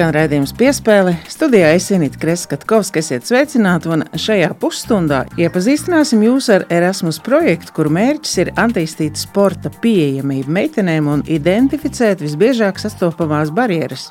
Skan 0.00 0.14
redzējums 0.16 0.54
piespēle. 0.56 1.10
Studijā 1.28 1.74
es 1.76 1.90
Inīti 1.92 2.16
Kreskatkovs, 2.22 2.88
esiet 2.96 3.26
sveicināti, 3.28 3.90
un 3.92 4.06
šajā 4.16 4.46
pusstundā 4.56 5.18
iepazīstināsim 5.36 6.22
jūs 6.24 6.48
ar 6.54 6.64
Erasmus 6.72 7.18
projektu, 7.20 7.74
kuru 7.76 7.92
mērķis 7.98 8.32
ir 8.40 8.50
attīstīt 8.64 9.20
sporta 9.20 9.68
pieejamību 9.84 10.56
meitenēm 10.56 11.10
un 11.18 11.26
identificēt 11.28 12.24
visbiežāk 12.24 12.80
sastopamās 12.80 13.52
barjeras. 13.52 14.06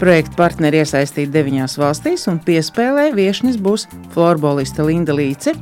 Projekta 0.00 0.40
partneri 0.40 0.80
iesaistīti 0.80 1.34
deviņās 1.36 1.76
valstīs, 1.76 2.24
un 2.32 2.40
piespēlē 2.48 3.10
viesnis 3.12 3.60
būs 3.60 3.84
florboliste 4.14 4.88
Linda 4.88 5.12
Līce, 5.12 5.52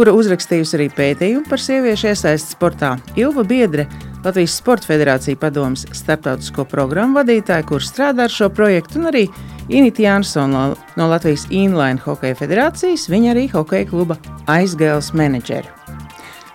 kura 0.00 0.14
uzrakstījusi 0.16 0.78
arī 0.78 0.86
pētījumu 0.96 1.44
par 1.50 1.60
sieviešu 1.60 2.08
iesaisti 2.08 2.54
sportā. 2.54 2.94
Ilva 3.20 3.42
Biedre, 3.44 3.84
Latvijas 4.24 4.54
Sporta 4.56 4.88
Federācija 4.88 5.36
padomas 5.36 5.82
starptautisko 5.92 6.64
programmu 6.70 7.18
vadītāja, 7.18 7.66
kurš 7.68 7.90
strādā 7.90 8.24
ar 8.24 8.32
šo 8.32 8.48
projektu, 8.48 8.96
un 8.96 9.10
arī 9.10 9.26
Inita 9.68 10.06
Jansona 10.06 10.70
no, 10.72 11.10
Latvijas 11.10 11.44
Inline 11.52 12.00
Hokeja 12.00 12.38
Federācijas, 12.40 13.10
viņa 13.12 13.34
arī 13.34 13.44
hokeja 13.52 13.90
kluba 13.92 14.16
aizgāles 14.48 15.12
menedžeri. 15.12 15.68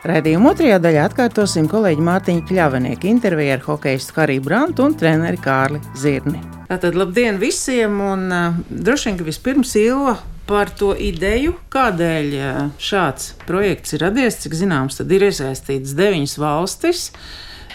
Raidījuma 0.09 0.55
otrajā 0.55 0.81
daļā 0.81 1.05
atkārtosim 1.11 1.69
kolēģi 1.69 2.09
Mārtiņa 2.09 2.49
Kļavinieka 2.49 3.09
interviju 3.13 3.59
ar 3.59 3.65
hokeistu 3.69 4.17
Hariju 4.17 4.41
Brantu 4.45 4.89
un 4.89 4.97
treneri 4.97 5.37
Kārli 5.41 5.81
Zirni. 5.97 6.41
Tātad 6.65 6.97
labdien 6.97 7.37
visiem 7.37 8.01
un 8.01 8.25
uh, 8.33 8.63
droši 8.69 9.11
vien, 9.11 9.21
ka 9.21 9.29
vispirms 9.29 9.77
Ilva 9.81 10.17
par 10.49 10.69
to 10.77 10.93
ideju, 10.97 11.55
kādēļ 11.73 12.35
šāds 12.81 13.33
projekts 13.47 13.95
ir 13.97 14.05
radies. 14.05 14.39
Cik 14.43 14.57
zināms, 14.57 14.99
tad 14.99 15.11
ir 15.15 15.27
iesaistīts 15.29 15.95
deviņas 15.97 16.37
valstis. 16.41 17.05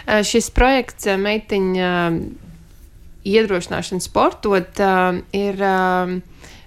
Šis 0.06 0.50
projekts 0.54 1.08
meitiņa 1.20 1.90
iedrošināšana 3.30 4.02
sportot 4.02 4.82
ir 5.36 5.64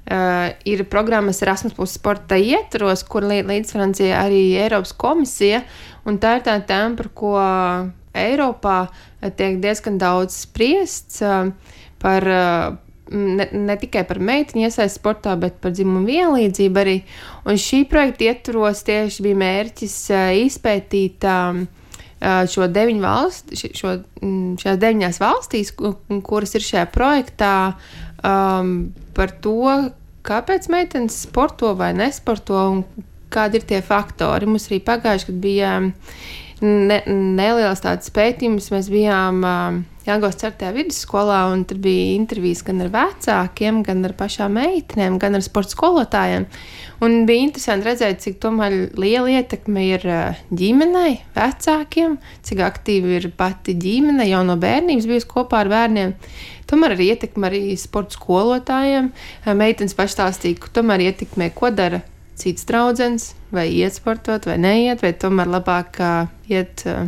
Uh, 0.04 0.52
ir 0.68 0.84
programmas 0.92 1.38
Erasmus 1.42 1.78
Plus 1.78 1.94
sporta 1.96 2.36
ietvaros, 2.36 3.06
kur 3.08 3.24
līdzfinansē 3.24 4.10
arī 4.12 4.42
Eiropas 4.60 4.92
komisija. 5.00 5.62
Tā 6.04 6.34
ir 6.36 6.44
tā 6.44 6.58
tēma, 6.68 6.98
par 7.00 7.08
ko 7.16 7.32
Eiropā 8.12 8.80
tiek 9.40 9.62
diezgan 9.64 10.02
daudz 10.04 10.42
spriests 10.44 11.24
uh, 11.24 11.54
par. 12.04 12.28
Ne, 13.12 13.50
ne 13.52 13.76
tikai 13.78 14.06
par 14.08 14.18
meitiņu 14.24 14.64
iesaistu 14.64 15.02
sportā, 15.02 15.34
bet 15.38 15.58
par 15.62 15.74
dzimumu 15.76 16.08
vienlīdzību 16.08 16.80
arī. 16.80 16.96
Un 17.44 17.60
šī 17.60 17.82
projekta 17.92 18.30
ietvaros 18.30 18.86
tieši 18.88 19.26
bija 19.26 19.40
mērķis 19.42 19.98
izpētīt 20.46 21.28
šo 22.24 22.68
deviņu 22.72 23.04
valstu, 23.04 23.60
šo, 23.76 23.98
šajās 24.62 24.80
deviņās 24.80 25.20
valstīs, 25.20 25.74
kuras 25.76 26.56
ir 26.56 26.64
šajā 26.64 26.86
projektā, 26.96 27.56
um, 28.24 28.94
par 29.18 29.36
to, 29.44 29.74
kāpēc 30.24 30.70
meitenes 30.72 31.24
sporto 31.26 31.74
vai 31.76 31.92
nesporto 31.98 32.60
un 32.72 32.84
kādi 33.34 33.60
ir 33.60 33.68
tie 33.68 33.82
faktori. 33.84 34.48
Mums 34.48 34.70
arī 34.70 34.80
pagājuši, 34.86 35.28
kad 35.28 35.42
bija 35.44 35.74
ne, 36.64 37.00
neliels 37.10 37.84
tāds 37.84 38.14
pētījums, 38.16 38.72
mēs 38.72 38.88
bijām 38.94 39.44
uh, 39.44 39.82
Jāgos 40.04 40.36
Certajā 40.36 40.74
vidusskolā, 40.76 41.38
un 41.54 41.62
tur 41.64 41.78
bija 41.84 42.10
intervijas 42.18 42.60
gan 42.68 42.82
ar 42.84 42.90
vecākiem, 42.92 43.80
gan 43.88 44.04
ar 44.04 44.12
pašām 44.20 44.58
meitenēm, 44.58 45.16
gan 45.22 45.38
ar 45.38 45.44
sporta 45.46 45.72
skolotājiem. 45.72 46.48
Un 47.04 47.24
bija 47.30 47.46
interesanti 47.46 47.88
redzēt, 47.88 48.20
cik 48.26 48.44
liela 49.00 49.32
ietekme 49.32 49.86
ir 49.88 50.04
ģimenei, 50.52 51.22
vecākiem, 51.38 52.18
cik 52.44 52.64
aktīvi 52.68 53.16
ir 53.22 53.30
pati 53.38 53.78
ģimene 53.80 54.28
jau 54.28 54.44
no 54.44 54.60
bērnības 54.60 55.08
bijusi 55.08 55.32
kopā 55.32 55.64
ar 55.64 55.72
bērniem. 55.72 56.16
Tomēr 56.68 56.98
arī 56.98 57.14
ietekmē 57.14 57.48
arī 57.48 57.64
sporta 57.80 58.18
skolotājiem. 58.18 59.14
Meitenes 59.56 59.96
pašstāstīja, 59.96 60.60
ka 60.66 60.76
tomēr 60.82 61.08
ietekmē, 61.08 61.54
ko 61.56 61.72
dara 61.72 62.04
cits 62.36 62.68
draugs, 62.68 63.32
vai 63.54 63.70
iet 63.72 63.96
sportot, 63.96 64.48
vai 64.50 64.58
neiet, 64.60 65.04
vai 65.04 65.14
tomēr 65.16 65.52
labāk 65.54 66.00
uh, 66.02 66.32
iet 66.50 66.84
uh, 66.90 67.06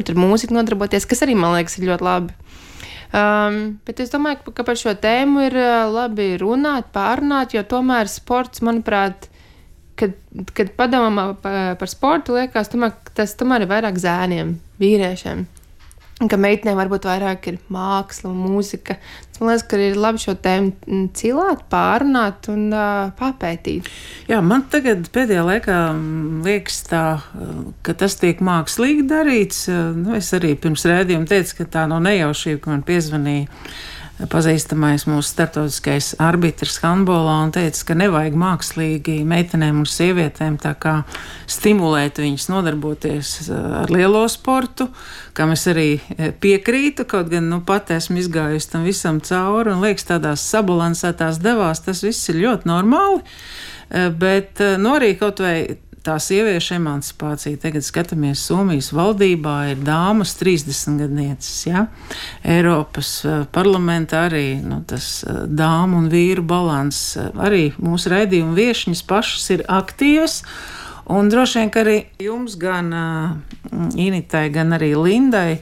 ar 0.00 0.18
mūziku 0.18 0.56
nodarboties, 0.56 1.06
kas 1.10 1.24
arī 1.26 1.36
man 1.38 1.56
liekas 1.56 1.78
ir 1.78 1.88
ļoti 1.90 2.06
labi. 2.06 2.36
Um, 3.14 3.58
bet 3.86 4.02
es 4.02 4.10
domāju, 4.10 4.50
ka, 4.50 4.66
par 4.66 4.78
šo 4.80 4.96
tēmu 4.98 5.46
ir 5.46 5.54
uh, 5.60 5.86
labi 5.92 6.32
runāt, 6.40 6.90
pārunāt, 6.94 7.54
jo 7.54 7.62
tomēr 7.70 8.10
sports, 8.10 8.64
manuprāt, 8.66 9.28
kad, 9.94 10.16
kad 10.50 10.74
padomā 10.74 11.28
par 11.38 11.90
sportu, 11.90 12.34
liekas, 12.40 12.72
tomēr, 12.72 12.96
tas 13.14 13.36
tomēr 13.38 13.62
ir 13.62 13.70
vairāk 13.70 14.00
zēniem, 14.02 14.56
vīriešiem 14.82 15.46
ka 16.30 16.38
meitenēm 16.40 16.78
varbūt 16.78 17.06
vairāk 17.08 17.48
ir 17.50 17.60
māksla 17.72 18.30
un 18.30 18.42
mūzika. 18.44 18.96
Man 19.40 19.50
liekas, 19.50 19.64
ka 19.70 19.78
ir 19.82 19.96
labi 19.98 20.22
šo 20.22 20.36
tēmu 20.38 21.08
cilāt, 21.18 21.64
pārunāt 21.72 22.46
un 22.52 22.68
uh, 22.70 23.10
papētīt. 23.18 23.88
Jā, 24.30 24.38
man 24.44 24.66
tagad 24.70 25.08
pēdējā 25.14 25.42
laikā 25.48 25.78
liekas 26.46 26.84
tā, 26.90 27.04
ka 27.86 27.96
tas 27.98 28.14
tiek 28.20 28.42
mākslīgi 28.44 29.08
darīts. 29.10 29.66
Nu, 29.70 30.14
es 30.18 30.30
arī 30.36 30.54
pirms 30.60 30.86
rēdījuma 30.90 31.26
teicu, 31.30 31.58
ka 31.60 31.68
tā 31.78 31.88
nav 31.90 32.04
nejaušība, 32.06 32.62
ka 32.62 32.74
man 32.76 32.86
piezvanīja 32.86 33.50
pazīstamais 34.30 35.06
mūsu 35.08 35.26
starptautiskais 35.26 36.12
arbitrs 36.22 36.76
handbolā 36.84 37.40
un 37.44 37.52
teica, 37.54 37.80
ka 37.88 37.96
nevajag 37.98 38.36
mākslīgi 38.38 39.16
meitenēm 39.26 39.80
un 39.82 39.88
sievietēm 39.90 40.58
stimulēt 41.50 42.20
viņas 42.22 42.46
nodarboties 42.52 43.32
uh, 43.48 43.80
ar 43.82 43.92
lielo 43.92 44.22
sportu, 44.30 44.86
kam 45.34 45.54
es 45.56 45.66
arī 45.70 45.88
uh, 45.98 46.30
piekrītu, 46.30 47.08
kaut 47.10 47.32
gan 47.32 47.50
nu, 47.50 47.60
pat 47.66 47.90
esmu 47.96 48.22
izgājusi 48.22 48.70
tam 48.70 48.86
visam 48.86 49.18
cauri 49.24 49.74
un 49.74 49.82
liekas 49.82 50.06
tādās 50.12 50.46
sabalansētās 50.46 51.42
devās, 51.42 51.82
tas 51.82 52.04
viss 52.06 52.30
ir 52.30 52.42
ļoti 52.44 52.70
normāli. 52.70 53.24
Uh, 53.24 54.08
bet 54.14 54.62
nu, 54.78 54.94
arī 54.94 55.16
kaut 55.18 55.42
vai 55.42 55.56
tā 56.04 56.16
sieviešu 56.20 56.76
emancipācija. 56.76 57.58
Tagad 57.62 57.84
skatāmies, 57.86 58.42
Somijas 58.44 58.90
valdībā 58.94 59.56
ir 59.72 59.80
dāmas 59.84 60.34
30 60.40 61.00
gadnieces. 61.00 61.56
Ja? 61.68 61.86
Eiropas 62.44 63.16
eh, 63.24 63.42
parlamentā 63.54 64.26
arī 64.28 64.46
nu, 64.60 64.82
tas 64.88 65.24
eh, 65.24 65.44
dāmu 65.48 66.02
un 66.02 66.10
vīru 66.12 66.44
balans. 66.46 67.00
Eh, 67.16 67.30
arī 67.46 67.64
mūsu 67.80 68.12
raidījuma 68.12 68.56
viešņas 68.58 69.04
pašas 69.08 69.50
ir 69.56 69.66
aktīvas. 69.70 70.42
Un 71.14 71.28
droši 71.28 71.60
vien, 71.60 71.72
ka 71.72 71.82
arī 71.82 71.98
jums, 72.22 72.54
gan 72.56 72.86
uh, 72.96 73.82
Initai, 74.00 74.46
gan 74.48 74.72
arī 74.72 74.94
Lindai, 74.96 75.58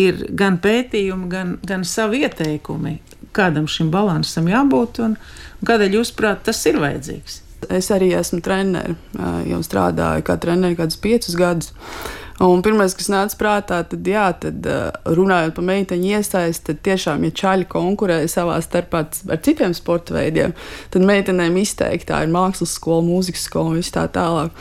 ir 0.00 0.22
gan 0.32 0.56
pētījumi, 0.64 1.28
gan, 1.28 1.50
gan 1.60 1.84
savi 1.84 2.22
ieteikumi, 2.24 2.94
kādam 3.36 3.68
šim 3.68 3.90
balansam 3.92 4.48
jābūt 4.48 5.02
un, 5.04 5.18
un 5.60 5.68
kādēļ 5.68 5.98
jūs 5.98 6.14
prāt 6.16 6.40
tas 6.48 6.62
ir 6.70 6.80
vajadzīgs. 6.80 7.42
Es 7.66 7.90
arī 7.90 8.12
esmu 8.14 8.38
treneris. 8.44 8.96
Jau 9.48 9.60
strādāju 9.66 10.24
kā 10.26 10.38
treneris 10.40 10.78
kādus 10.78 11.00
piecus 11.02 11.36
gadus. 11.38 11.72
Un 12.38 12.60
pirmais, 12.62 12.92
kas 12.94 13.08
nāca 13.10 13.34
prātā, 13.34 13.80
tad, 13.90 14.06
jā, 14.06 14.28
tad 14.38 14.66
runājot 15.18 15.56
par 15.56 15.64
meiteņu 15.66 16.12
iesaisti, 16.14 16.68
tad 16.68 16.84
tiešām, 16.86 17.24
ja 17.26 17.34
čaļi 17.40 17.66
konkurē 17.72 18.20
savā 18.30 18.60
starpā 18.62 19.00
ar 19.10 19.40
citiem 19.42 19.74
sporta 19.74 20.14
veidiem, 20.14 20.54
tad 20.94 21.06
meitenēm 21.08 21.58
izteikti 21.58 22.12
tā 22.12 22.22
ir 22.22 22.30
mākslas 22.30 22.76
skola, 22.78 23.02
mūzikas 23.08 23.48
skola 23.50 23.72
un 23.72 23.80
viss 23.80 23.94
tā 23.96 24.06
tālāk. 24.14 24.54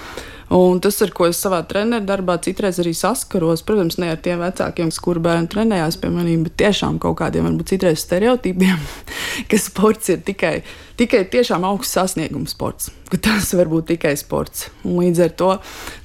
Un 0.57 0.79
tas, 0.79 0.95
ar 1.03 1.11
ko 1.11 1.27
es 1.27 1.37
savā 1.43 1.59
treneru 1.67 2.07
darbā 2.07 2.37
citreiz 2.41 2.79
arī 2.79 2.93
saskaros, 2.95 3.65
protams, 3.67 3.97
ne 3.99 4.13
ar 4.13 4.19
tiem 4.23 4.39
vecākiem, 4.39 4.89
kur 5.03 5.19
bērni 5.21 5.51
trenējās 5.51 5.99
pie 5.99 6.11
maniem, 6.13 6.45
bet 6.47 6.55
tiešām 6.61 7.01
kaut 7.03 7.19
kādiem 7.19 7.49
varbūt 7.49 7.75
citreiz 7.75 7.99
stereotipiem, 8.05 8.79
ka 9.51 9.59
sports 9.59 10.15
ir 10.15 10.23
tikai, 10.25 10.61
tikai 10.97 11.23
tiešām 11.29 11.65
augsts 11.67 11.93
sasniegums 11.97 12.53
sports, 12.55 12.89
ka 13.11 13.19
tas 13.21 13.51
var 13.57 13.69
būt 13.69 13.91
tikai 13.93 14.13
sports. 14.19 14.67
Un 14.83 14.97
līdz 15.01 15.21
ar 15.27 15.33
to 15.37 15.49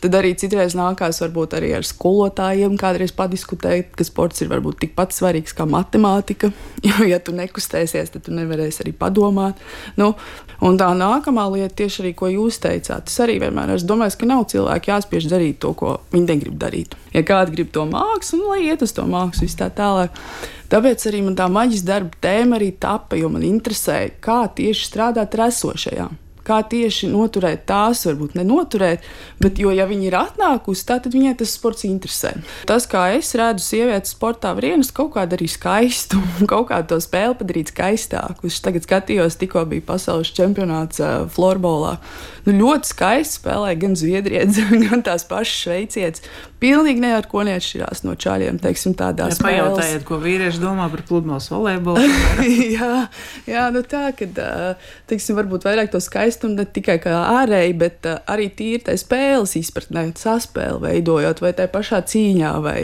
arī 0.08 0.32
citreiz 0.38 0.76
nākās 0.78 1.22
varbūt 1.24 1.56
arī 1.58 1.72
ar 1.78 1.86
skolotājiem 1.86 2.76
kādreiz 2.80 3.14
padiskutēt, 3.16 3.94
ka 3.96 4.06
sports 4.06 4.44
ir 4.44 4.50
varbūt 4.52 4.82
tikpat 4.84 5.16
svarīgs 5.16 5.56
kā 5.56 5.66
matemātika, 5.68 6.52
jo, 6.88 7.08
ja 7.08 7.20
tu 7.24 7.34
nekustēsies, 7.36 8.12
tad 8.14 8.26
tu 8.28 8.36
nevarēsi 8.36 8.84
arī 8.84 8.94
padomāt. 8.96 9.60
Nu, 10.00 10.12
un 10.60 10.80
tā 10.80 10.92
nākamā 10.98 11.48
lieta, 11.56 11.74
tieši 11.82 12.04
arī 12.04 12.14
ko 12.18 12.30
jūs 12.32 12.60
teicāt, 12.62 13.08
tas 13.08 13.20
arī 13.24 13.40
vienmēr 13.42 13.76
es 13.76 13.86
domāju, 13.88 14.20
ka 14.20 14.28
nav 14.28 14.48
cilvēki 14.52 14.92
jāspiež 14.92 15.30
darīt 15.32 15.62
to, 15.64 15.72
ko 15.78 15.98
viņi 16.12 16.28
negrib 16.28 16.58
darīt. 16.60 16.98
Ja 17.16 17.24
kāds 17.26 17.52
grib 17.54 17.72
to 17.72 17.86
mākslu, 17.88 18.42
nu, 18.42 18.52
lai 18.52 18.66
iet 18.68 18.84
uz 18.84 18.92
to 18.96 19.08
mākslu, 19.08 19.48
vis 19.48 19.56
tā 19.58 19.72
tālāk. 19.72 20.12
Tāpēc 20.72 21.06
arī 21.10 21.22
man 21.26 21.36
tā 21.36 21.50
maģiskā 21.52 21.88
darba 21.92 22.18
tēma 22.24 22.56
arī 22.56 22.72
tapa, 22.80 23.18
jo 23.20 23.28
man 23.32 23.44
interesēja, 23.44 24.14
kā 24.24 24.42
tieši 24.56 24.88
strādāt 24.88 25.36
ar 25.36 25.48
esošajām 25.50 26.18
kā 26.46 26.58
tieši 26.66 27.08
noturēt 27.12 27.64
tās, 27.70 28.02
varbūt 28.08 28.36
nenoturēt, 28.38 29.04
bet, 29.42 29.60
jo, 29.62 29.72
ja 29.74 29.86
viņi 29.88 30.08
ir 30.10 30.16
atnākusi, 30.18 30.84
tad 30.88 31.06
viņai 31.12 31.34
tas 31.40 31.54
sports 31.56 31.86
interesē. 31.88 32.34
Tas, 32.68 32.86
kā 32.90 33.04
es 33.16 33.32
redzu 33.38 33.64
sievietes 33.64 34.14
sportā, 34.16 34.54
var 34.56 34.66
ienest 34.72 34.94
kaut 34.96 35.14
kādu 35.16 35.38
arī 35.38 35.48
skaistu, 35.50 36.20
kaut 36.52 36.70
kādu 36.72 36.94
to 36.94 37.00
spēli 37.04 37.38
padarīt 37.38 37.72
skaistāku. 37.74 38.50
Es 38.50 38.60
tagad 38.64 38.86
skatījos, 38.86 39.38
tikko 39.40 39.64
bija 39.70 39.86
pasaules 39.92 40.32
čempionāts 40.34 41.02
uh, 41.02 41.24
florbolā. 41.32 41.96
Nu, 42.46 42.54
ļoti 42.58 42.90
skaisti 42.90 43.38
spēlēja 43.38 43.78
gan 43.84 43.92
zviedrietis, 43.98 44.58
gan 44.88 45.04
tās 45.06 45.26
pašas 45.28 45.60
šveicietes. 45.66 46.24
pilnīgi 46.62 47.02
ne 47.02 47.08
ar 47.16 47.26
ko 47.26 47.42
neatšķirās 47.46 48.04
no 48.06 48.14
čaļiem. 48.18 48.60
Teiksim, 48.62 48.94
tādā 48.98 49.26
ja 49.30 49.36
pajautājiet, 49.42 50.04
ko 50.06 50.18
vīrieši 50.22 50.60
domā 50.62 50.88
par 50.92 51.02
pludmales 51.08 51.48
volejbolu. 51.50 52.02
jā, 52.76 52.90
jā, 53.50 53.64
nu 53.74 53.82
tā, 53.86 54.04
ka, 54.14 54.28
teiksim, 55.10 55.38
varbūt 55.38 55.66
vairāk 55.66 55.90
to 55.90 55.98
skaistumu 56.02 56.60
ne 56.60 56.66
tikai 56.66 56.98
kā 57.02 57.16
ārēji, 57.42 57.74
bet 57.78 58.06
arī 58.10 58.46
tīri 58.54 58.82
tai 58.86 58.94
spēles 59.00 59.56
izpratnē, 59.58 60.04
saspēli 60.18 60.82
veidojot, 60.86 61.42
vai 61.42 61.52
tai 61.58 61.66
pašā 61.72 62.02
cīņā, 62.12 62.52
vai, 62.62 62.78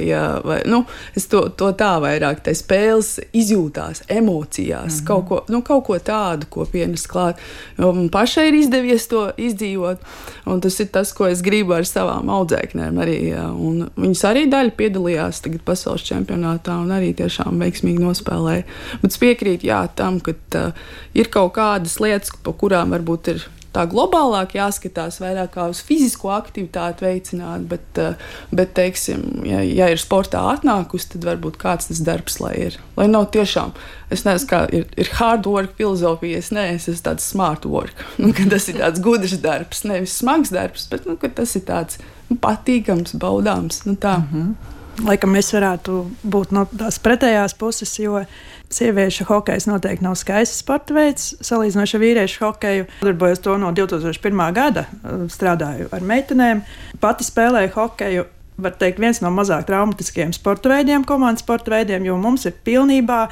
vai 0.47 0.59
nu, 0.71 0.83
es 1.19 1.31
to, 1.31 1.45
to 1.59 1.71
tā 1.79 1.93
vairāk, 2.03 2.43
tai 2.47 2.57
spēles 2.59 3.15
izjūtās, 3.31 4.05
emocijās, 4.11 4.91
mm 4.91 4.99
-hmm. 4.99 5.07
kaut, 5.07 5.29
ko, 5.29 5.43
nu, 5.55 5.63
kaut 5.63 5.87
ko 5.87 5.99
tādu, 5.99 6.51
ko 6.51 6.67
pienes 6.67 7.07
klāt. 7.07 7.39
Jo 7.79 7.93
man 7.93 8.09
pašai 8.11 8.49
ir 8.49 8.59
izdevies 8.59 9.07
to 9.07 9.29
izdzīvot, 9.49 10.05
un 10.53 10.63
tas 10.65 10.79
ir 10.83 10.91
tas, 10.95 11.13
ko 11.17 11.29
es 11.29 11.43
gribu 11.45 11.77
ar 11.77 11.89
savām 11.89 12.31
audzēknēm 12.39 13.03
arī. 13.05 13.19
Un 13.55 13.89
viņas 13.99 14.25
arī 14.31 14.47
daļa 14.53 14.75
piedalījās 14.79 15.43
tagad 15.45 15.65
pasaules 15.67 16.07
čempionātā 16.09 16.79
un 16.83 16.95
arī 16.95 17.13
tiešām 17.19 17.61
veiksmīgi 17.65 18.03
nospēlēja. 18.05 18.67
Bet 19.03 19.15
es 19.15 19.23
piekrītu 19.23 19.71
jā, 19.71 19.83
tam, 19.99 20.23
ka 20.25 20.35
uh, 20.35 20.91
ir 21.19 21.33
kaut 21.35 21.55
kādas 21.59 21.99
lietas, 22.03 22.35
pa 22.45 22.55
kurām 22.57 22.95
varbūt 22.97 23.33
ir 23.35 23.47
tā 23.79 23.87
globālāk 23.91 24.57
jāskatās 24.59 25.21
vairāk 25.23 25.53
kā 25.55 25.69
uz 25.71 25.81
fizisko 25.87 26.33
aktivitāti 26.35 27.07
veicināt, 27.07 27.69
bet, 27.71 28.01
eh, 28.03 28.17
bet 28.51 28.75
teiksim, 28.79 29.45
ja, 29.47 29.63
ja 29.63 29.91
ir 29.93 30.03
sportā 30.03 30.43
atnākusi, 30.55 31.13
tad 31.15 31.29
varbūt 31.29 31.61
kāds 31.63 31.91
tas 31.91 32.03
darbs, 32.03 32.41
lai 32.43 32.55
ir. 32.69 32.79
Lai 32.99 33.07
nav 33.11 33.29
tiešām, 33.35 33.75
es 34.11 34.25
nezinu, 34.27 34.51
kā 34.51 34.63
ir, 34.75 34.89
ir 34.99 35.13
hard 35.21 35.47
work 35.47 35.77
filozofija, 35.79 36.43
es 36.43 36.51
neesmu 36.55 36.97
es 36.97 37.05
tāds 37.07 37.29
smart 37.29 37.69
work, 37.69 38.05
nu, 38.23 38.33
tas 38.51 38.69
ir 38.69 38.81
tāds 38.83 39.03
gudrs 39.05 39.39
darbs, 39.45 39.85
nevis 39.87 40.19
smags 40.19 40.51
darbs, 40.55 40.89
bet 40.91 41.07
nu, 41.07 41.17
tas 41.17 41.55
ir 41.57 41.67
tāds 41.69 42.03
nu, 42.29 42.39
patīkams, 42.43 43.15
baudāms. 43.15 43.85
Nu, 43.87 43.95
tā. 43.95 44.19
mm 44.19 44.29
-hmm. 44.33 44.75
Laikam 45.05 45.31
mēs 45.37 45.53
varētu 45.55 45.99
būt 46.27 46.55
no 46.57 46.65
tās 46.71 46.99
pretējās 47.03 47.55
puses, 47.59 47.93
jo 48.03 48.23
Sieviešu 48.69 49.25
hokejs 49.25 49.65
noteikti 49.65 50.05
nav 50.05 50.19
skaists 50.21 50.59
sporta 50.61 50.93
veids, 50.93 51.31
salīdzinoši 51.41 51.95
ar 51.97 52.03
vīriešu 52.03 52.43
hokeju. 52.45 52.89
Darbojos 53.01 53.41
to 53.41 53.55
no 53.57 53.71
2001. 53.73 54.43
gada, 54.53 54.85
strādāju 55.33 55.87
ar 55.95 56.05
meitenēm. 56.05 56.61
Pati 57.01 57.25
spēlēju 57.25 57.73
hokeju. 57.79 58.27
Var 58.59 58.75
teikt, 58.75 58.99
viens 59.01 59.23
no 59.23 59.31
mazāk 59.33 59.69
traumatiskiem 59.69 60.35
sporta 60.37 60.69
veidiem, 60.73 61.07
komandas 61.07 61.47
sporta 61.47 61.73
veidiem, 61.77 62.05
jo 62.11 62.19
mums 62.21 62.45
ir 62.51 62.59
pilnībā 62.67 63.29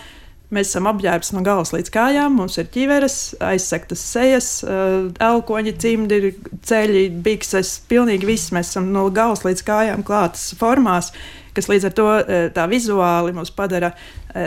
Mēs 0.54 0.68
esam 0.70 0.86
apģērbti 0.86 1.34
no 1.34 1.40
galvas 1.42 1.72
līdz 1.74 1.90
kājām, 1.90 2.36
mums 2.38 2.54
ir 2.60 2.68
ķiveres, 2.70 3.16
aizsektas 3.42 4.04
sejas, 4.12 4.50
elkoņi, 4.62 5.72
cimdi, 5.82 6.30
ceļi, 6.62 7.08
bikses. 7.24 7.72
Pilnīgi 7.90 8.28
viss 8.28 8.52
mēs 8.54 8.70
esam 8.70 8.92
no 8.94 9.08
galvas 9.10 9.42
līdz 9.42 9.64
kājām 9.66 10.04
klātas 10.06 10.52
formās, 10.60 11.10
kas 11.56 11.70
līdz 11.72 11.88
ar 11.88 11.96
to 11.96 12.10
tā 12.56 12.68
vizuāli 12.70 13.34
mūs 13.36 13.54
padara 13.56 13.94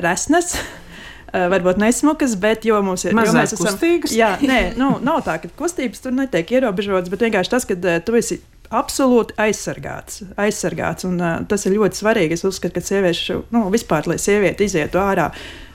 resnes. 0.06 0.54
Varbūt 1.54 1.78
nesmukas, 1.78 2.34
bet 2.42 2.64
jo 2.66 2.80
mums 2.82 3.04
ir 3.06 3.14
Mazāk 3.18 3.36
mēs 3.38 3.52
esam 3.54 3.68
kustīgas. 3.68 4.14
Jā, 4.18 4.32
nē, 4.42 4.62
nu, 4.82 4.96
nav 5.06 5.22
tā, 5.28 5.38
ka 5.44 5.52
kustības 5.60 6.02
tur 6.02 6.16
netiek 6.16 6.56
ierobežotas, 6.58 7.12
bet 7.14 7.28
vienkārši 7.28 7.54
tas, 7.54 7.68
ka 7.70 7.78
tu 8.06 8.18
esi 8.18 8.40
absolūti 8.70 9.34
aizsargāts. 9.42 10.24
aizsargāts 10.38 11.08
un, 11.10 11.18
uh, 11.22 11.40
tas 11.50 11.66
ir 11.66 11.76
ļoti 11.78 12.02
svarīgi. 12.02 12.38
Es 12.38 12.46
uzskatu, 12.48 12.78
ka 12.78 12.86
sieviešu, 12.86 13.44
nu, 13.54 13.66
vispār, 13.74 14.10
lai 14.10 14.20
sieviete 14.22 14.66
izietu 14.66 15.02
ārā, 15.02 15.30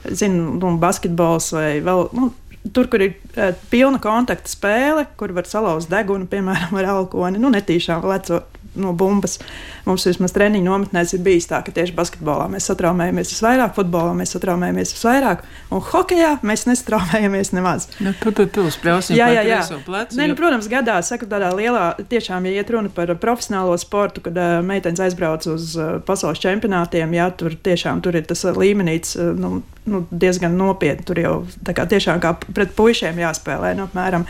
zinu, 0.06 0.54
nu, 0.60 0.74
basketbols 0.82 1.52
vai 1.56 1.68
vēl. 1.84 2.08
Nu, 2.16 2.32
Tur, 2.72 2.86
kur 2.88 3.02
ir 3.04 3.10
uh, 3.36 3.50
pilna 3.68 3.98
kontakta 4.00 4.48
spēle, 4.48 5.02
kur 5.20 5.34
var 5.36 5.44
salauzt 5.44 5.90
degunu, 5.92 6.24
piemēram, 6.24 6.72
ar 6.80 6.86
alkoholu, 6.94 7.36
nu, 7.36 7.50
netīšām 7.52 8.06
lecot 8.08 8.56
no 8.74 8.92
bumbas. 8.96 9.38
Mums 9.84 10.06
vismaz 10.08 10.32
treniņu 10.32 10.64
nometnēs 10.64 11.14
ir 11.16 11.22
bijis 11.24 11.48
tā, 11.50 11.60
ka 11.64 11.72
tieši 11.74 11.94
basketbolā 11.96 12.46
mēs 12.52 12.68
satraumējamies 12.70 13.34
visvairāk, 13.34 13.74
futbolā 13.76 14.14
mēs 14.16 14.32
satraumējamies 14.36 14.94
visvairāk, 14.96 15.44
un 15.74 15.82
hokeja 15.90 16.30
mēs 16.46 16.64
nesatraumējamies 16.70 17.52
nemaz. 17.56 17.88
Nu, 18.04 18.14
tu 18.20 18.32
tur 18.36 18.48
tur 18.54 18.70
spļausim 18.72 19.18
jā, 19.18 19.28
jā, 19.36 19.44
jā. 19.48 19.60
Plecu, 19.84 20.18
ne, 20.18 20.30
nu, 20.30 20.38
protams, 20.38 20.70
gadās, 20.72 21.12
saku 21.12 21.28
tādā 21.28 21.50
lielā, 21.56 21.90
tiešām, 22.08 22.48
ja 22.48 22.62
iet 22.62 22.72
runa 22.72 22.92
par 22.94 23.12
profesionālo 23.20 23.76
sportu, 23.80 24.24
kad 24.24 24.40
uh, 24.40 24.56
meitenes 24.64 25.02
aizbrauc 25.04 25.44
uz 25.52 25.74
uh, 25.76 25.98
pasaules 26.06 26.40
čempionātiem, 26.42 27.12
jā, 27.18 27.28
tur 27.36 27.58
tiešām 27.68 28.00
tur 28.04 28.16
ir 28.16 28.24
tas 28.30 28.46
līmenis, 28.56 29.16
uh, 29.18 29.34
nu, 29.36 29.60
nu, 29.84 30.06
diezgan 30.10 30.56
nopietni. 30.56 31.04
Tur 31.04 31.20
jau 31.20 31.34
kā, 31.66 31.84
tiešām 31.88 32.20
kā 32.22 32.32
pret 32.56 32.72
puišiem 32.76 33.20
jāspēlē. 33.20 33.74
Nu, 33.76 33.88
apmēram, 33.88 34.24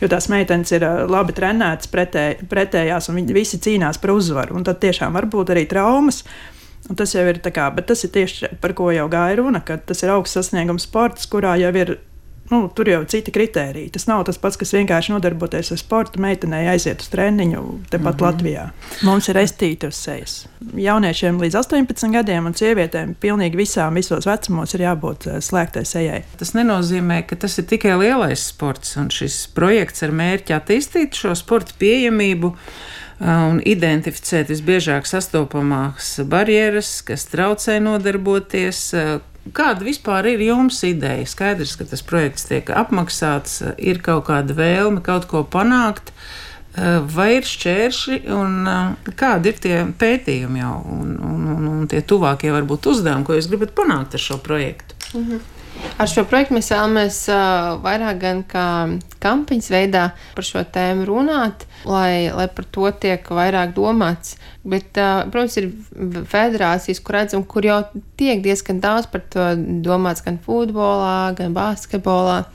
jo 0.00 0.10
tās 0.10 0.30
meitenes 0.32 0.70
ir 0.76 0.86
labi 1.10 1.34
trenētas 1.36 1.90
pretē, 1.90 2.26
pretējās, 2.50 3.10
un 3.10 3.18
viņi 3.20 3.36
visi 3.36 3.60
cīnās 3.62 3.89
par 3.98 4.14
uzvaru. 4.14 4.56
Un 4.56 4.64
tad 4.64 4.80
tiešām 4.80 5.12
var 5.12 5.26
būt 5.26 5.50
arī 5.54 5.66
traumas. 5.66 6.24
Un 6.88 6.96
tas 6.96 7.12
jau 7.14 7.24
ir 7.28 7.38
tā 7.42 7.52
kā, 7.52 7.66
bet 7.74 7.86
tas 7.90 8.04
ir 8.04 8.10
tieši 8.10 8.54
par 8.60 8.72
ko 8.74 8.90
jau 8.90 9.08
gāja 9.10 9.36
runa, 9.36 9.60
ka 9.60 9.76
tas 9.76 10.00
ir 10.02 10.10
augsts 10.14 10.38
sasniegums 10.38 10.88
sports, 10.88 11.26
kurā 11.28 11.58
jau 11.60 11.74
ir 11.76 11.98
nu, 12.50 12.70
tur 12.74 12.88
jau 12.88 13.00
ir 13.02 13.08
citi 13.08 13.30
kriteriji. 13.30 13.90
Tas 13.94 14.06
nav 14.10 14.24
tas 14.26 14.38
pats, 14.40 14.58
kas 14.58 14.72
vienkārši 14.74 15.14
nodarboties 15.14 15.70
ar 15.74 15.80
sportu, 15.80 16.20
meitenei 16.22 16.66
aiziet 16.72 17.02
uz 17.02 17.10
treniņu 17.12 17.62
tepat 17.90 18.14
mm 18.14 18.18
-hmm. 18.18 18.24
Latvijā. 18.26 18.64
Mums 19.06 19.28
ir 19.28 19.36
estīti 19.36 19.88
uz 19.88 19.94
sejas. 19.94 20.46
Jauniešiem 20.74 21.38
līdz 21.40 21.58
18 21.58 22.12
gadiem 22.12 22.46
un 22.46 22.54
sievietēm 22.54 23.14
pilnīgi 23.20 23.56
visām, 23.56 23.94
visos 23.94 24.26
vecumos 24.26 24.74
ir 24.74 24.80
jābūt 24.80 25.26
eh, 25.26 25.40
slēgtai 25.40 25.84
sejai. 25.84 26.22
Tas 26.38 26.52
nenozīmē, 26.54 27.26
ka 27.26 27.36
tas 27.36 27.58
ir 27.58 27.64
tikai 27.64 27.98
lielais 27.98 28.46
sports 28.46 28.96
un 28.96 29.10
šis 29.10 29.46
projekts 29.54 30.02
ar 30.02 30.10
mērķi 30.10 30.54
attīstīt 30.54 31.14
šo 31.14 31.34
sporta 31.34 31.72
pieejamību 31.78 32.54
un 33.20 33.60
identificēt 33.68 34.48
visbiežāk 34.48 35.08
sastopamās 35.08 36.14
barjeras, 36.28 37.00
kas 37.04 37.26
traucē 37.28 37.80
nodarboties, 37.84 38.86
Kāda 39.56 39.86
vispār 39.86 40.28
ir 40.34 40.42
jums 40.44 40.82
ideja? 40.84 41.24
Skaidrs, 41.26 41.72
ka 41.80 41.86
tas 41.88 42.02
projekts 42.06 42.44
tiek 42.46 42.68
apmaksāts, 42.76 43.62
ir 43.80 44.02
kaut 44.04 44.26
kāda 44.28 44.54
vēlme 44.54 45.00
kaut 45.02 45.24
ko 45.30 45.40
panākt, 45.48 46.12
vai 47.14 47.30
ir 47.38 47.48
šķēršļi 47.48 48.18
un 48.36 48.68
kādi 49.18 49.50
ir 49.50 49.62
tie 49.64 49.78
pētījumi 49.98 50.60
jau 50.60 50.74
un, 50.92 51.16
un, 51.16 51.48
un, 51.54 51.70
un 51.72 51.88
tie 51.90 52.02
tuvākie 52.04 52.52
varbūt 52.52 52.90
uzdevumi, 52.92 53.26
ko 53.26 53.38
jūs 53.38 53.48
gribat 53.50 53.72
panākt 53.80 54.14
ar 54.14 54.24
šo 54.28 54.38
projektu? 54.44 54.94
-hmm. 55.16 55.40
Ar 56.00 56.08
šo 56.08 56.22
projektu 56.24 56.54
mēs 56.56 56.70
vēlamies 56.72 57.16
uh, 57.28 57.74
vairāk 57.84 58.20
gan 58.22 58.38
kā 58.48 58.66
kampaņas 59.20 59.66
veidā 59.68 60.04
par 60.32 60.46
šo 60.48 60.62
tēmu 60.72 61.04
runāt, 61.04 61.66
lai, 61.84 62.30
lai 62.32 62.46
par 62.56 62.64
to 62.72 62.88
tiek 63.02 63.28
vairāk 63.28 63.74
domāts. 63.76 64.38
Bet, 64.64 64.96
uh, 64.96 65.26
protams, 65.28 65.58
ir 65.60 65.68
federācijas, 66.30 67.02
kur 67.04 67.18
redzam, 67.18 67.44
kur 67.44 67.68
jau 67.68 67.82
tiek 68.16 68.40
diezgan 68.40 68.80
daudz 68.80 69.10
par 69.12 69.26
to 69.28 69.50
domāts 69.84 70.24
gan 70.24 70.40
futbolā, 70.40 71.34
gan 71.36 71.52
basketbolā, 71.58 72.46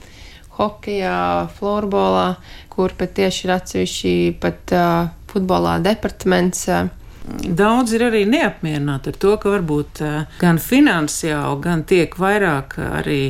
hokeja, 0.57 1.45
florbolā, 1.59 2.27
kur 2.73 2.97
pat 2.97 3.13
tieši 3.19 3.45
ir 3.45 3.57
atsevišķi 3.59 4.15
pat 4.41 4.73
uh, 4.73 5.13
futbolā 5.29 5.77
departaments. 5.85 6.65
Uh, 6.65 6.89
Daudz 7.25 7.95
ir 7.95 8.05
arī 8.05 8.25
neapmierināti 8.29 9.11
ar 9.13 9.17
to, 9.21 9.33
ka 9.41 9.55
varbūt 9.55 10.01
eh, 10.05 10.37
gan 10.41 10.61
finansiāli, 10.61 11.61
gan 11.63 11.81
tiek 11.89 12.13
vairāk 12.21 12.77
arī 12.85 13.21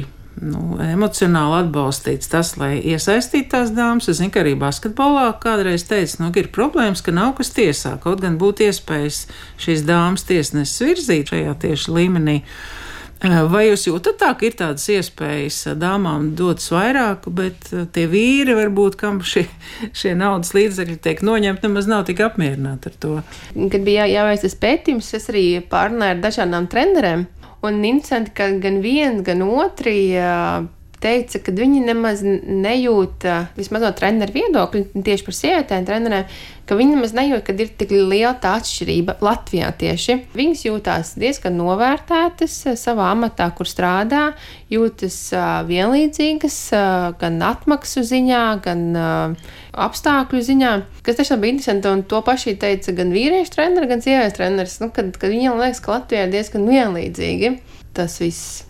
nu, 0.43 0.75
emocionāli 0.83 1.61
atbalstīts 1.61 2.29
tas, 2.31 2.53
lai 2.59 2.75
iesaistītu 2.81 3.51
tās 3.53 3.71
dāmas. 3.75 4.09
Es 4.11 4.19
zinu, 4.19 4.33
ka 4.33 4.43
arī 4.43 4.55
basketbolā 4.59 5.29
kādreiz 5.43 5.87
teica, 5.87 6.19
nu, 6.23 6.31
ka 6.35 6.43
ir 6.43 6.51
problēmas, 6.55 7.03
ka 7.05 7.15
nav 7.15 7.35
kas 7.39 7.53
tiesā. 7.55 7.95
Kaut 8.03 8.23
gan 8.23 8.39
būtu 8.41 8.67
iespējas 8.67 9.25
šīs 9.61 9.85
dāmas 9.87 10.27
tiesneses 10.27 10.83
virzīt 10.83 11.31
šajā 11.31 11.55
tieši 11.63 11.95
līmenī. 11.95 12.41
Vai 13.23 13.63
jūs 13.69 13.85
jūtat 13.87 14.17
tā, 14.19 14.33
ka 14.37 14.45
ir 14.45 14.57
tādas 14.59 14.85
iespējas 14.91 15.61
dāmām 15.79 16.33
dotas 16.37 16.67
vairāk, 16.73 17.29
bet 17.31 17.69
tie 17.95 18.05
vīri, 18.11 18.53
varbūt, 18.57 18.97
kam 18.99 19.21
šie, 19.25 19.45
šie 19.95 20.11
naudas 20.19 20.51
līdzekļi 20.57 20.97
tiek 21.01 21.23
noņemti, 21.25 21.65
nemaz 21.65 21.87
nav 21.89 22.03
tik 22.09 22.21
apmierināti 22.25 22.91
ar 22.91 22.99
to? 23.01 23.13
Kad 23.55 23.87
bija 23.87 24.05
jā, 24.05 24.19
jāveic 24.19 24.43
tas 24.43 24.59
pētījums, 24.61 25.13
es 25.17 25.29
arī 25.31 25.45
pārunāju 25.71 26.17
ar 26.17 26.23
dažādām 26.27 26.69
trenerēm. 26.71 27.25
Un 27.65 27.79
interesanti, 27.87 28.35
ka 28.35 28.51
gan 28.61 28.81
viens, 28.83 29.23
gan 29.25 29.41
otrs 29.47 30.74
teica, 31.05 31.39
ka 31.45 31.53
viņi 31.55 31.85
nemaz 31.85 32.25
nejūt, 32.25 33.29
vismaz 33.55 33.85
no 33.85 33.93
treneru 33.95 34.33
viedokļa, 34.35 35.03
tieši 35.05 35.25
par 35.27 35.37
sievietēm 35.37 35.85
trenerēm, 35.87 36.35
ka 36.65 36.77
viņi 36.79 36.95
nemaz 36.95 37.13
nejūt, 37.13 37.43
ka 37.45 37.53
ir 37.61 37.71
tik 37.77 37.93
liela 37.93 38.33
tā 38.41 38.55
atšķirība 38.57 39.19
Latvijā 39.23 39.69
tieši. 39.77 40.17
Viņas 40.35 40.65
jūtās 40.65 41.13
diezgan 41.21 41.57
novērtētas 41.59 42.57
savā 42.81 43.11
amatā, 43.13 43.51
kur 43.55 43.69
strādā, 43.69 44.23
jūtas 44.73 45.19
vienlīdzīgas 45.69 46.59
gan 47.21 47.39
atmaksu 47.45 48.05
ziņā, 48.09 48.43
gan 48.65 48.85
apstākļu 49.85 50.43
ziņā, 50.49 50.75
kas 51.05 51.21
tiešām 51.21 51.43
bija 51.43 51.57
interesanti. 51.57 51.93
Un 51.93 52.05
to 52.09 52.21
paši 52.25 52.57
teica 52.59 52.95
gan 52.97 53.13
vīriešu 53.13 53.53
treneris, 53.55 53.91
gan 53.93 54.05
sieviešu 54.05 54.39
treneris, 54.39 54.79
nu, 54.81 54.89
kad, 54.95 55.13
kad 55.21 55.33
viņiem 55.33 55.61
liekas, 55.61 55.83
ka 55.85 55.99
Latvijā 55.99 56.25
ir 56.25 56.33
diezgan 56.33 56.69
vienlīdzīgi 56.71 57.57
tas 57.95 58.17
viss. 58.23 58.64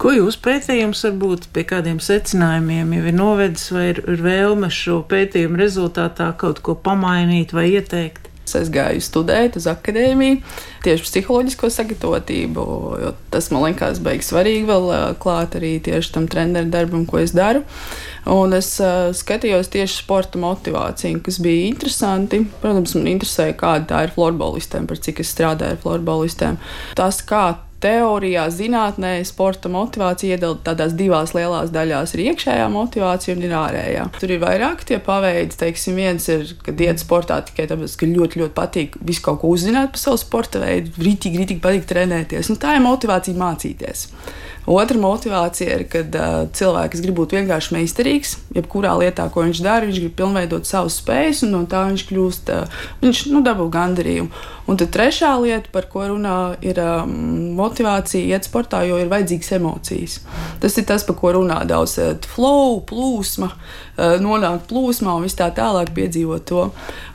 Ko 0.00 0.14
jūs 0.14 0.38
pētījums 0.42 1.04
varbūt 1.06 1.50
pie 1.54 1.64
kādiem 1.68 2.00
secinājumiem 2.02 2.96
jau 2.96 3.04
ir 3.06 3.16
novedis, 3.16 3.68
vai 3.74 3.90
ir, 3.92 4.02
ir 4.08 4.24
vēlme 4.24 4.70
šo 4.72 5.02
pētījumu 5.10 5.60
rezultātā 5.60 6.32
kaut 6.40 6.62
ko 6.64 6.74
pamainīt 6.74 7.54
vai 7.56 7.70
ieteikt? 7.76 8.26
Es 8.50 8.66
gāju 8.72 8.98
studēt 9.04 9.54
uz 9.60 9.68
akadēmiju, 9.70 10.40
tieši 10.82 11.04
psiholoģisko 11.06 11.68
sagatavotību, 11.70 12.64
jo 12.98 13.12
tas 13.30 13.46
man 13.54 13.68
liekas, 13.68 14.00
beigas 14.02 14.32
svarīgi 14.32 14.64
vēl 14.66 14.88
klāt 15.22 15.54
arī 15.60 15.76
tieši 15.86 16.14
tam 16.16 16.26
treneru 16.26 16.66
darbam, 16.72 17.04
ko 17.06 17.20
es 17.22 17.30
daru. 17.36 17.62
Un 18.30 18.56
es 18.56 18.72
uh, 18.82 19.12
skatījos 19.14 19.70
tieši 19.70 20.02
sporta 20.02 20.40
motivāciju, 20.42 21.22
kas 21.24 21.38
bija 21.44 21.70
interesanti. 21.70 22.42
Protams, 22.58 22.96
man 22.98 23.08
interesēja, 23.14 23.54
kāda 23.62 23.86
tā 23.94 24.04
ir 24.08 24.14
florbolistiem, 24.18 24.90
par 24.90 24.98
cik 24.98 25.22
es 25.22 25.30
strādāju 25.30 25.78
ar 25.78 25.82
florbolistiem. 25.84 26.58
Tas, 26.98 27.22
kā 27.22 27.44
teorijā, 27.80 28.44
zinātnē, 28.52 29.12
sporta 29.28 29.70
motivācija 29.72 30.36
iedalīta 30.36 30.70
tādās 30.70 30.94
divās 30.98 31.32
lielās 31.36 31.72
daļās. 31.74 32.14
Ir 32.14 32.24
iekšējā 32.30 32.66
motivācija 32.72 33.36
un 33.36 33.46
ir 33.46 33.54
ārējā. 33.56 34.04
Tur 34.20 34.34
ir 34.34 34.42
vairāk 34.42 34.84
tie 34.88 35.00
paveidi. 35.04 35.56
Teiksim, 35.60 35.96
viens 36.00 36.28
ir, 36.32 36.44
ka 36.64 36.74
iet 36.76 37.02
sportā 37.02 37.40
tikai 37.48 37.68
tāpēc, 37.70 37.96
ka 38.00 38.10
ļoti, 38.10 38.42
ļoti 38.42 38.56
patīk 38.56 39.00
visu 39.00 39.24
kaut 39.26 39.40
ko 39.42 39.54
uzzināt 39.54 39.94
par 39.94 40.04
savu 40.04 40.20
sporta 40.20 40.62
veidu, 40.62 40.92
rītīgi, 41.00 41.42
rītīgi 41.42 41.64
patīk 41.64 41.88
trenēties. 41.90 42.52
Nu, 42.52 42.60
tā 42.60 42.76
ir 42.76 42.84
motivācija 42.84 43.40
mācīties. 43.40 44.06
Otra 44.66 44.98
motivācija 45.00 45.78
ir, 45.78 45.86
kad 45.90 46.14
uh, 46.14 46.44
cilvēks 46.52 47.00
grib 47.00 47.16
būt 47.16 47.32
vienkārši 47.38 47.74
meistarīgs. 47.78 48.36
Jebkurā 48.54 48.92
lietā, 49.00 49.24
ko 49.32 49.46
viņš 49.46 49.62
dara, 49.64 49.88
viņš 49.88 50.00
grib 50.02 50.14
pilnveidot 50.18 50.68
savas 50.68 50.98
spējas, 51.00 51.42
un 51.46 51.54
no 51.56 51.62
tā 51.70 51.86
viņš 51.88 52.04
kļūst, 52.10 52.52
uh, 52.52 52.82
viņš 53.00 53.22
nu, 53.32 53.40
dabū 53.46 53.70
gandarījumu. 53.72 54.30
Un 54.70 54.78
tad 54.78 54.92
trešā 54.94 55.32
lieta, 55.42 55.70
par 55.72 55.88
ko 55.90 56.04
runā, 56.12 56.36
ir 56.62 56.78
um, 56.78 57.10
motivācija 57.58 58.36
iet 58.36 58.46
sportā, 58.46 58.84
jo 58.86 59.00
ir 59.00 59.08
vajadzīgas 59.10 59.54
emocijas. 59.56 60.18
Tas 60.62 60.76
ir 60.78 60.86
tas, 60.86 61.02
par 61.08 61.16
ko 61.18 61.32
runā 61.40 61.62
daudz 61.66 61.96
flow, 62.30 62.76
plūsma, 62.86 63.48
uh, 63.50 64.14
nonākt 64.22 64.68
plūsmā 64.70 65.16
un 65.18 65.26
vis 65.26 65.34
tā 65.38 65.48
tālāk 65.56 65.90
piedzīvot 65.96 66.46
to. 66.46 66.68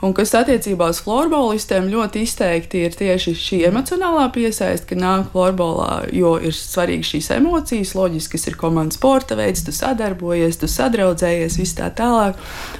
Un 0.03 0.17
kas 0.17 0.35
attiecībā 0.35 0.89
uz 0.91 0.99
florbolistiem 1.05 1.87
ļoti 1.93 2.25
izteikti 2.25 2.83
ir 2.89 2.97
tieši 2.97 3.37
šī 3.39 3.61
emocionālā 3.69 4.27
piesaiste, 4.35 4.89
ka 4.91 4.99
nāk 4.99 5.31
florbolā, 5.31 6.09
jo 6.11 6.35
ir 6.41 6.55
svarīgi 6.55 7.13
šīs 7.13 7.31
emocijas, 7.37 7.93
loģiski, 7.97 8.35
kas 8.35 8.47
ir 8.49 8.57
komandas 8.59 8.99
sporta 8.99 9.37
veids, 9.39 9.63
tu 9.65 9.73
sadarbojies, 9.75 10.59
tu 10.61 10.69
sadraudzējies, 10.71 11.59
viss 11.61 11.77
tā 11.77 11.89
tālāk. 11.95 12.39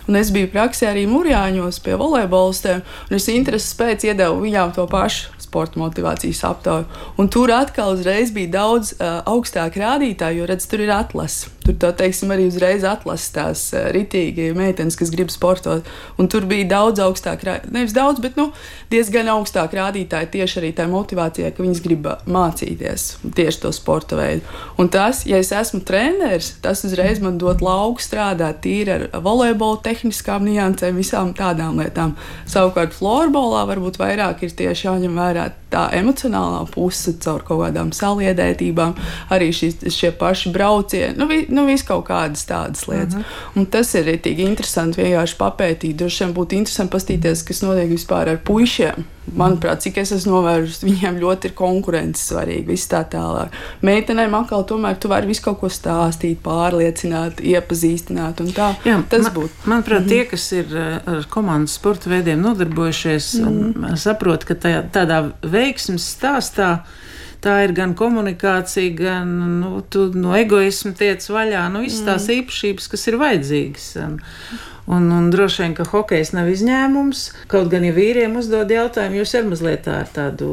Un 0.09 0.19
es 0.19 0.31
biju 0.35 0.51
praksē 0.53 0.91
arī 0.91 1.05
Mūrjāņos 1.11 1.81
pie 1.85 1.97
volejbolistiem, 1.99 2.83
un 3.09 3.17
es 3.19 3.29
intereses 3.31 3.75
pēc 3.79 4.07
iedevu 4.11 4.43
viņām 4.43 4.75
to 4.77 4.87
pašu 4.91 5.35
sporta 5.45 5.79
motivācijas 5.79 6.43
aptauju. 6.49 6.87
Un 7.21 7.31
tur 7.31 7.53
atkal 7.55 7.95
uzreiz 7.95 8.33
bija 8.35 8.57
daudz 8.59 8.95
uh, 8.97 9.21
augstāk 9.29 9.79
rādītāji, 9.79 10.41
jo 10.41 10.49
redz, 10.49 10.67
tur 10.71 10.83
ir 10.83 10.91
atlase. 10.95 11.54
Tur 11.65 11.77
tā 11.81 11.89
teiksim, 11.97 12.29
arī 12.33 12.45
uzreiz 12.49 12.83
atlases 12.85 13.31
tās 13.33 13.61
ritīgi 13.95 14.51
meitenes, 14.57 14.97
kas 14.99 15.11
grib 15.13 15.31
sportot. 15.33 15.87
Un 16.21 16.29
tur 16.29 16.45
bija 16.49 16.67
daudz 16.75 17.01
augstāk, 17.01 17.45
nevis 17.73 17.95
daudz, 17.95 18.21
bet 18.21 18.37
nu, 18.37 18.51
diezgan 18.93 19.31
augstāk 19.33 19.73
rādītāji 19.77 20.29
tieši 20.37 20.61
arī 20.61 20.71
tā 20.77 20.85
motivācijā, 20.91 21.49
ka 21.55 21.63
viņas 21.65 21.81
grib 21.85 22.09
mācīties 22.29 23.07
tieši 23.35 23.63
to 23.63 23.73
sporta 23.75 24.19
veidu. 24.19 24.45
Un 24.81 24.91
tas, 24.93 25.23
ja 25.25 25.39
es 25.41 25.51
esmu 25.55 25.81
treneris, 25.87 26.53
tas 26.61 26.85
uzreiz 26.87 27.21
man 27.23 27.39
dod 27.41 27.63
lauku 27.65 28.03
strādāt 28.03 28.61
tīri 28.65 28.93
ar 28.95 29.07
volejbola 29.25 29.81
tehniskām 29.85 30.45
niansēm, 30.45 31.01
visām 31.01 31.33
tādām 31.37 31.81
lietām. 31.81 32.15
Savukārt 32.49 32.93
florbolā 32.95 33.65
varbūt 33.71 33.99
vairāk 34.01 34.45
ir 34.45 34.53
tieši 34.61 34.89
jāņem 34.89 35.17
vērā 35.17 35.49
tā 35.75 35.87
emocionālā 35.97 36.63
puse 36.71 37.15
caur 37.23 37.43
kaut 37.45 37.63
kādām 37.65 37.91
saliedētībām, 37.95 38.95
arī 39.33 39.51
šis, 39.55 39.81
šie 39.91 40.11
paši 40.15 40.53
braucieni, 40.55 41.15
nu, 41.19 41.27
vi, 41.31 41.41
nu 41.55 41.65
kaut 41.87 42.05
kādas 42.09 42.45
tādas 42.45 42.87
lietas. 42.87 43.13
Uh 43.13 43.19
mhm. 43.19 43.25
-huh. 43.25 43.59
Un 43.59 43.65
tas 43.65 43.93
ir 43.95 44.05
arī 44.05 44.37
interesanti 44.47 45.01
vienkārši 45.01 45.35
papētīt. 45.39 45.95
Droši 45.95 46.23
vien 46.23 46.33
būtu 46.33 46.55
interesanti 46.55 46.97
paskatīties, 46.97 47.43
kas 47.47 47.61
notiek 47.61 47.89
vispār 47.89 48.29
ar 48.29 48.37
puišiem. 48.37 49.05
Manuprāt, 49.33 49.81
cik 49.81 49.97
es 49.97 50.11
esmu 50.11 50.35
novērojusi, 50.35 50.85
viņiem 50.85 51.17
ļoti 51.17 51.49
ir 51.49 51.53
konkurence 51.57 52.21
svarīga, 52.21 52.67
viss 52.67 52.89
tā 52.91 53.01
tālāk. 53.09 53.55
Meitenēm 53.81 54.35
atkal 54.37 54.63
tomēr 54.69 54.99
tu 55.01 55.09
vari 55.09 55.27
visu 55.27 55.41
kaut 55.47 55.59
ko 55.63 55.69
stāstīt, 55.73 56.43
pārliecināt, 56.45 57.41
iepazīstināt, 57.41 58.43
un 58.43 58.53
tā 58.53 58.75
Jā, 58.85 58.99
tas 59.09 59.25
man, 59.25 59.33
būtu. 59.33 59.65
Manuprāt, 59.65 59.99
mm 59.99 60.05
-hmm. 60.05 60.09
tie, 60.09 60.25
kas 60.25 60.51
ir 60.51 60.77
eh, 60.77 60.99
ar 61.05 61.25
komandas 61.29 61.73
sporta 61.73 62.09
veidiem 62.09 62.41
nodarbojušies, 62.41 63.33
mm 63.33 63.73
-hmm. 63.73 63.95
saprot, 63.95 64.43
ka 64.43 64.53
tajā, 64.53 64.83
tādā 64.93 65.31
veiksmes 65.41 66.05
stāstā 66.17 66.79
tā 67.45 67.59
ir 67.65 67.73
gan 67.77 67.93
komunikācija, 67.97 68.93
gan 68.97 69.33
nu, 69.61 69.81
no 70.17 70.37
egoisma 70.37 70.95
tiec 70.97 71.25
vaļā. 71.29 71.67
Nu, 71.73 71.83
visas 71.85 72.05
tās 72.07 72.25
mm. 72.27 72.41
īpašības, 72.41 72.89
kas 72.91 73.07
ir 73.11 73.19
vajadzīgas. 73.21 73.89
Un, 74.05 74.17
Un, 74.85 75.07
un 75.11 75.31
droši 75.33 75.63
vien, 75.63 75.73
ka 75.73 75.83
hokejs 75.89 76.29
nav 76.35 76.49
izņēmums. 76.51 77.21
Kaut 77.49 77.71
gan, 77.71 77.87
ja 77.87 77.93
vīriem 77.95 78.35
uzdod 78.37 78.69
jautājumu, 78.69 79.17
jūs 79.17 79.33
ar 79.39 79.47
mazliet 79.49 79.81
tā 79.87 79.95
ar 80.03 80.11
tādu 80.13 80.49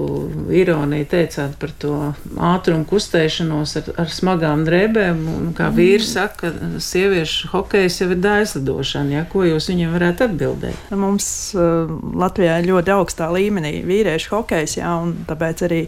ironiju 0.49 1.09
teicāt 1.11 1.59
par 1.61 1.75
to 1.83 1.97
ātrumu 2.41 2.87
kustēšanos 2.89 3.77
ar, 3.83 3.91
ar 4.01 4.13
smagām 4.13 4.65
drēbēm. 4.65 5.21
Un, 5.35 5.53
kā 5.59 5.69
mm. 5.69 5.77
vīrs 5.77 6.15
saka, 6.17 6.55
sieviešu 6.81 7.53
hokejs 7.53 8.01
jau 8.01 8.09
ir 8.15 8.25
dāizlidošana. 8.25 9.19
Ja? 9.19 9.27
Ko 9.29 9.45
jūs 9.45 9.69
viņam 9.69 9.93
varētu 9.99 10.29
atbildēt? 10.31 10.91
Mums 10.97 11.29
uh, 11.53 11.93
Latvijā 12.25 12.57
ir 12.63 12.73
ļoti 12.73 12.97
augstā 12.97 13.29
līmenī 13.37 13.83
vīriešu 13.85 14.33
hokejs, 14.39 14.81
jā, 14.81 14.97
un 15.05 15.13
tāpēc 15.29 15.67
arī 15.69 15.85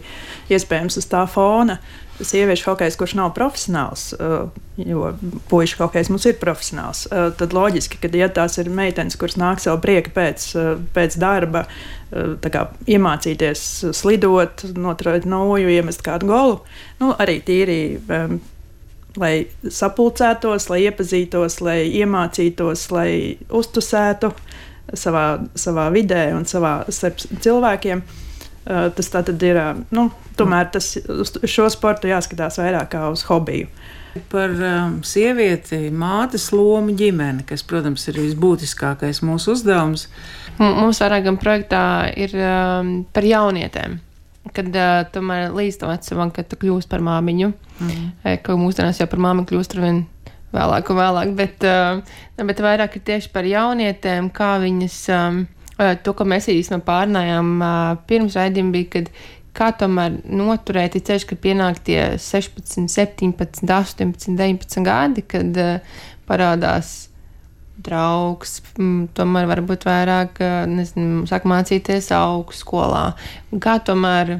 iespējams 0.53 1.01
uz 1.01 1.09
tā 1.09 1.25
fona 1.25 1.79
sieviešu 2.23 2.69
hokejs, 2.69 2.95
kurš 2.99 3.15
nav 3.19 3.33
profesionāls, 3.35 4.07
uh, 4.15 4.47
jo 4.79 5.11
puikas 5.49 5.75
hokejs 5.79 6.09
mums 6.11 6.25
ir 6.29 6.37
profesionāls, 6.39 7.05
uh, 7.09 7.29
tad 7.37 7.55
loģiski, 7.55 7.99
ka 8.01 8.11
ja 8.15 8.29
tās 8.31 8.57
ir 8.61 8.71
meitenes, 8.71 9.17
kuras 9.19 9.37
nāk 9.39 9.63
savu 9.63 9.81
prieku 9.83 10.13
pēc, 10.15 10.47
uh, 10.55 10.73
pēc 10.95 11.19
darba, 11.21 11.65
kā, 12.15 12.61
iemācīties 12.87 13.61
slidot, 13.97 14.61
noturēt 14.77 15.25
noju, 15.27 15.71
iemest 15.73 16.03
kādu 16.05 16.29
golu, 16.29 16.59
nu, 17.01 17.11
arī 17.19 17.41
tīri. 17.43 17.79
Lai 19.15 19.47
sapulcētos, 19.71 20.65
lai 20.67 20.81
iepazītos, 20.89 21.61
lai 21.63 21.77
iemācītos, 22.01 22.81
lai 22.91 23.09
uztusētu 23.47 24.33
savā, 24.91 25.23
savā 25.55 25.85
vidē 25.95 26.25
un 26.35 26.43
savā 26.47 26.81
starp 26.91 27.23
cilvēkiem. 27.23 28.03
Tas 28.65 29.11
tā 29.13 29.21
tad 29.23 29.45
ir 29.47 29.61
nu, 29.95 30.09
Tomēr 30.35 30.71
tas, 30.73 30.93
uz 31.09 31.35
šo 31.47 31.67
sportu 31.71 32.09
jāskatās 32.11 32.59
vairāk 32.61 32.91
kā 32.95 33.05
uz 33.11 33.23
hobiju. 33.29 33.69
Par 34.31 34.51
um, 34.55 34.99
sievieti, 35.03 35.89
mātes 35.91 36.47
lomu 36.55 36.93
ģimeni, 36.95 37.43
kas, 37.47 37.65
protams, 37.67 38.05
ir 38.07 38.21
visbūtiskākais 38.21 39.19
mūsu 39.27 39.57
uzdevums. 39.57 40.07
Mums 40.61 41.01
vairāk 41.03 41.25
gan 41.27 41.39
projektā 41.39 41.83
ir 42.15 42.31
um, 42.39 42.93
par 43.11 43.27
jaunietēm. 43.27 43.99
Kad 44.55 44.69
uh, 44.71 45.01
tomēr 45.11 45.51
līdz 45.55 45.81
tam 45.81 45.91
vecumam, 45.91 46.31
kad 46.31 46.47
tu 46.47 46.59
kļūsi 46.61 46.87
par 46.87 47.03
māmiņu, 47.03 47.51
mm. 47.81 48.05
ka 48.45 48.55
mūsdienās 48.59 49.01
jau 49.01 49.09
par 49.11 49.23
māmiņu 49.25 49.49
kļūst 49.51 49.75
ar 49.75 49.83
vien 49.83 50.03
vēlāk 50.55 50.91
un 50.93 50.99
vēlāk, 51.01 51.35
bet, 51.35 51.67
uh, 51.67 51.99
bet 52.39 52.63
vairāk 52.63 52.95
ir 52.95 53.05
tieši 53.09 53.31
par 53.35 53.47
jaunietēm, 53.49 54.29
kā 54.35 54.53
viņas, 54.63 54.99
um, 55.17 55.41
uh, 55.75 55.91
to, 55.99 56.15
ko 56.15 56.27
mēs 56.29 56.47
īstenībā 56.53 56.87
pārnājām 56.87 57.51
uh, 57.57 57.73
pirms 58.07 58.37
raidījuma, 58.39 58.75
bija, 58.77 58.91
kad 58.95 59.11
kā 59.55 59.71
tomēr 59.79 60.19
noturēt 60.27 60.97
ceļš, 61.07 61.27
kad 61.29 61.41
pienāk 61.43 61.81
tie 61.87 61.99
16, 62.21 62.87
17, 62.91 63.65
18, 63.65 64.35
19 64.35 64.85
gadi, 64.85 65.25
kad 65.25 65.61
uh, 65.61 65.99
parādās 66.29 66.95
draugs, 67.85 68.59
tomēr 69.17 69.49
varbūt 69.51 69.87
vairāk, 69.87 70.41
uh, 70.43 70.57
nezinu, 70.69 71.23
sāk 71.29 71.47
mācīties 71.49 72.11
augstskolā. 72.15 73.07
Kā 73.63 73.79
tomēr 73.83 74.39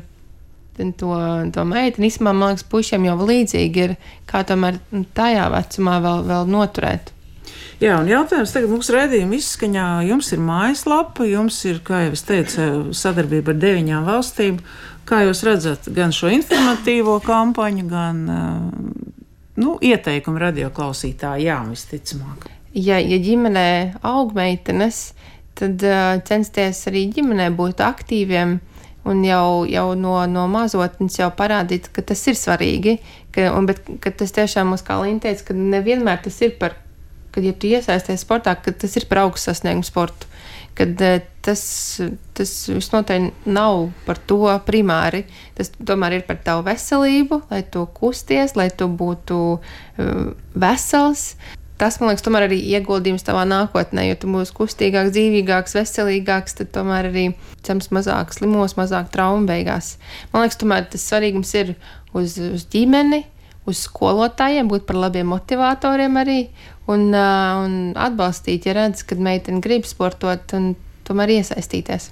to, 0.76 1.16
to 1.56 1.66
meiteni, 1.68 2.10
īstenībā, 2.10 2.36
man 2.36 2.54
liekas, 2.54 2.68
pušiem 2.72 3.08
jau 3.08 3.18
līdzīgi 3.24 3.84
ir, 3.88 3.98
kā 4.30 4.44
tomēr 4.48 4.80
tajā 5.16 5.50
vecumā 5.54 6.00
vēl, 6.04 6.26
vēl 6.30 6.50
noturēt. 6.52 7.16
Jā, 7.84 7.98
un 8.00 8.08
jautājums 8.08 8.54
tagad 8.56 8.72
mūsu 8.72 8.94
redzējuma 8.96 9.36
izskaņā. 9.36 9.86
Jums 10.08 10.32
ir 10.32 10.42
mājaslapa, 10.44 11.26
jums 11.28 11.58
ir, 11.68 11.82
kā 11.84 12.06
jau 12.06 12.14
es 12.16 12.24
teicu, 12.24 12.68
sadarbība 12.96 13.52
ar 13.52 13.60
deviņām 13.60 14.08
valstīm. 14.08 14.62
Kā 15.06 15.22
jūs 15.22 15.44
redzat, 15.46 15.90
gan 15.94 16.14
šo 16.16 16.32
informatīvo 16.34 17.20
kampaņu, 17.22 17.84
gan 17.90 18.22
nu, 19.62 19.76
ieteikumu 19.78 20.42
radioklausītājām 20.42 21.70
visticamāk? 21.76 22.48
Ja, 22.76 22.98
ja 23.00 23.20
ģimenē 23.22 23.68
aug 24.04 24.34
meitenes, 24.36 25.14
tad 25.56 25.84
uh, 25.86 26.18
censties 26.28 26.82
arī 26.90 27.06
ģimenē 27.14 27.52
būt 27.56 27.84
aktīviem 27.86 28.58
un 29.06 29.22
jau, 29.24 29.64
jau 29.70 29.86
no, 29.96 30.18
no 30.28 30.48
mazotnes 30.52 31.20
jau 31.20 31.30
parādīt, 31.38 31.92
ka 31.94 32.04
tas 32.04 32.26
ir 32.28 32.38
svarīgi. 32.40 32.98
Ka, 33.36 33.52
un, 33.54 33.70
bet 33.70 33.86
ka 34.02 34.12
tas 34.12 34.34
tiešām 34.36 34.74
mums, 34.74 34.84
kā 34.86 34.98
Līna 35.04 35.22
teica, 35.28 35.52
ka 35.52 35.58
nevienmēr 35.58 36.24
tas 36.26 36.42
ir 36.42 36.56
par, 36.60 36.76
kad 37.36 37.46
ja 37.46 37.54
tu 37.54 37.70
iesaisties 37.70 38.26
sportā, 38.26 38.58
ka 38.58 38.74
tas 38.74 38.98
ir 38.98 39.06
par 39.12 39.26
augstu 39.28 39.52
sasniegumu 39.52 39.86
sportu 39.86 40.32
kad 40.76 41.02
eh, 41.02 41.20
tas, 41.46 41.64
tas 42.36 42.54
visnotaļ 42.70 43.30
nav 43.48 43.90
par 44.06 44.20
to 44.28 44.40
primāri. 44.68 45.24
Tas 45.58 45.72
tomēr 45.76 46.20
ir 46.20 46.26
par 46.28 46.42
tavu 46.44 46.66
veselību, 46.68 47.46
lai 47.52 47.62
tu 47.72 47.86
kusties, 47.96 48.58
lai 48.60 48.70
tu 48.74 48.90
būtu 48.92 49.38
uh, 49.56 50.34
vesels. 50.56 51.36
tas, 51.78 52.00
man 52.00 52.10
liekas, 52.10 52.24
tomēr 52.24 52.48
arī 52.48 52.58
ieguldījums 52.72 53.26
tavā 53.28 53.44
nākotnē, 53.48 54.06
jo 54.08 54.16
tu 54.20 54.30
būsi 54.32 54.56
kustīgāks, 54.56 55.12
dzīvīgāks, 55.16 55.76
veselīgāks, 55.76 56.56
tad 56.60 56.72
tomēr 56.76 57.10
arī 57.10 57.26
cems 57.68 57.92
mazāk 57.92 58.32
slimos, 58.32 58.78
mazāk 58.80 59.12
traumu 59.12 59.44
beigās. 59.50 59.98
Man 60.32 60.46
liekas, 60.46 60.60
tomēr 60.62 60.88
tas 60.92 61.04
svarīgums 61.10 61.52
ir 61.60 61.74
uz, 62.16 62.38
uz 62.40 62.64
ģimeni, 62.72 63.26
uz 63.70 63.86
skolotājiem, 63.88 64.70
būt 64.70 64.86
par 64.90 65.00
labiem 65.00 65.30
motivatoriem 65.34 66.20
arī 66.22 66.40
un, 66.92 67.10
un 67.14 67.78
atbalstīt, 67.98 68.68
ja 68.70 68.76
redz, 68.78 69.06
kad 69.08 69.22
meitene 69.22 69.64
grib 69.64 69.88
sportot 69.90 70.54
un 70.58 70.74
tomēr 71.08 71.40
iesaistīties. 71.40 72.12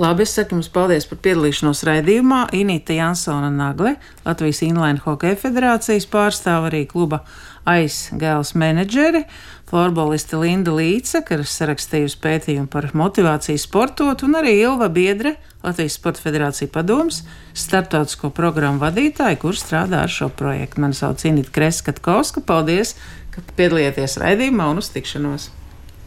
Labi, 0.00 0.26
es 0.26 0.34
saku 0.36 0.56
jums 0.56 0.70
paldies 0.72 1.06
par 1.08 1.20
piedalīšanos 1.24 1.84
raidījumā. 1.88 2.46
Inīta 2.56 2.96
Jansona 2.96 3.50
Nagle, 3.52 3.96
Latvijas 4.26 4.62
Inline 4.66 5.02
Hokeja 5.04 5.38
federācijas 5.42 6.08
pārstāv 6.10 6.70
arī 6.70 6.86
kluba 6.90 7.22
aizgāles 7.68 8.54
menedžeri, 8.58 9.22
florboliste 9.70 10.36
Linda 10.40 10.74
Līce, 10.74 11.22
kas 11.24 11.54
sarakstījusi 11.60 12.18
pētījumu 12.22 12.68
par 12.72 12.90
motivāciju 12.98 13.60
sportot, 13.60 14.24
un 14.26 14.36
arī 14.40 14.58
Ilva 14.60 14.90
Biedre, 14.92 15.36
Latvijas 15.62 15.96
Sporta 15.96 16.24
federācija 16.24 16.68
padoms, 16.72 17.22
starptautisko 17.54 18.32
programmu 18.34 18.82
vadītāja, 18.82 19.38
kurš 19.40 19.62
strādā 19.62 20.02
ar 20.04 20.12
šo 20.12 20.28
projektu. 20.34 20.82
Mani 20.82 20.98
sauc 20.98 21.22
Inita 21.28 21.54
Kreskatkovska. 21.54 22.42
Paldies, 22.46 22.96
ka 23.32 23.44
piedalījāties 23.56 24.18
raidījumā 24.20 24.72
un 24.74 24.82
uz 24.82 24.90
tikšanos! 24.92 25.52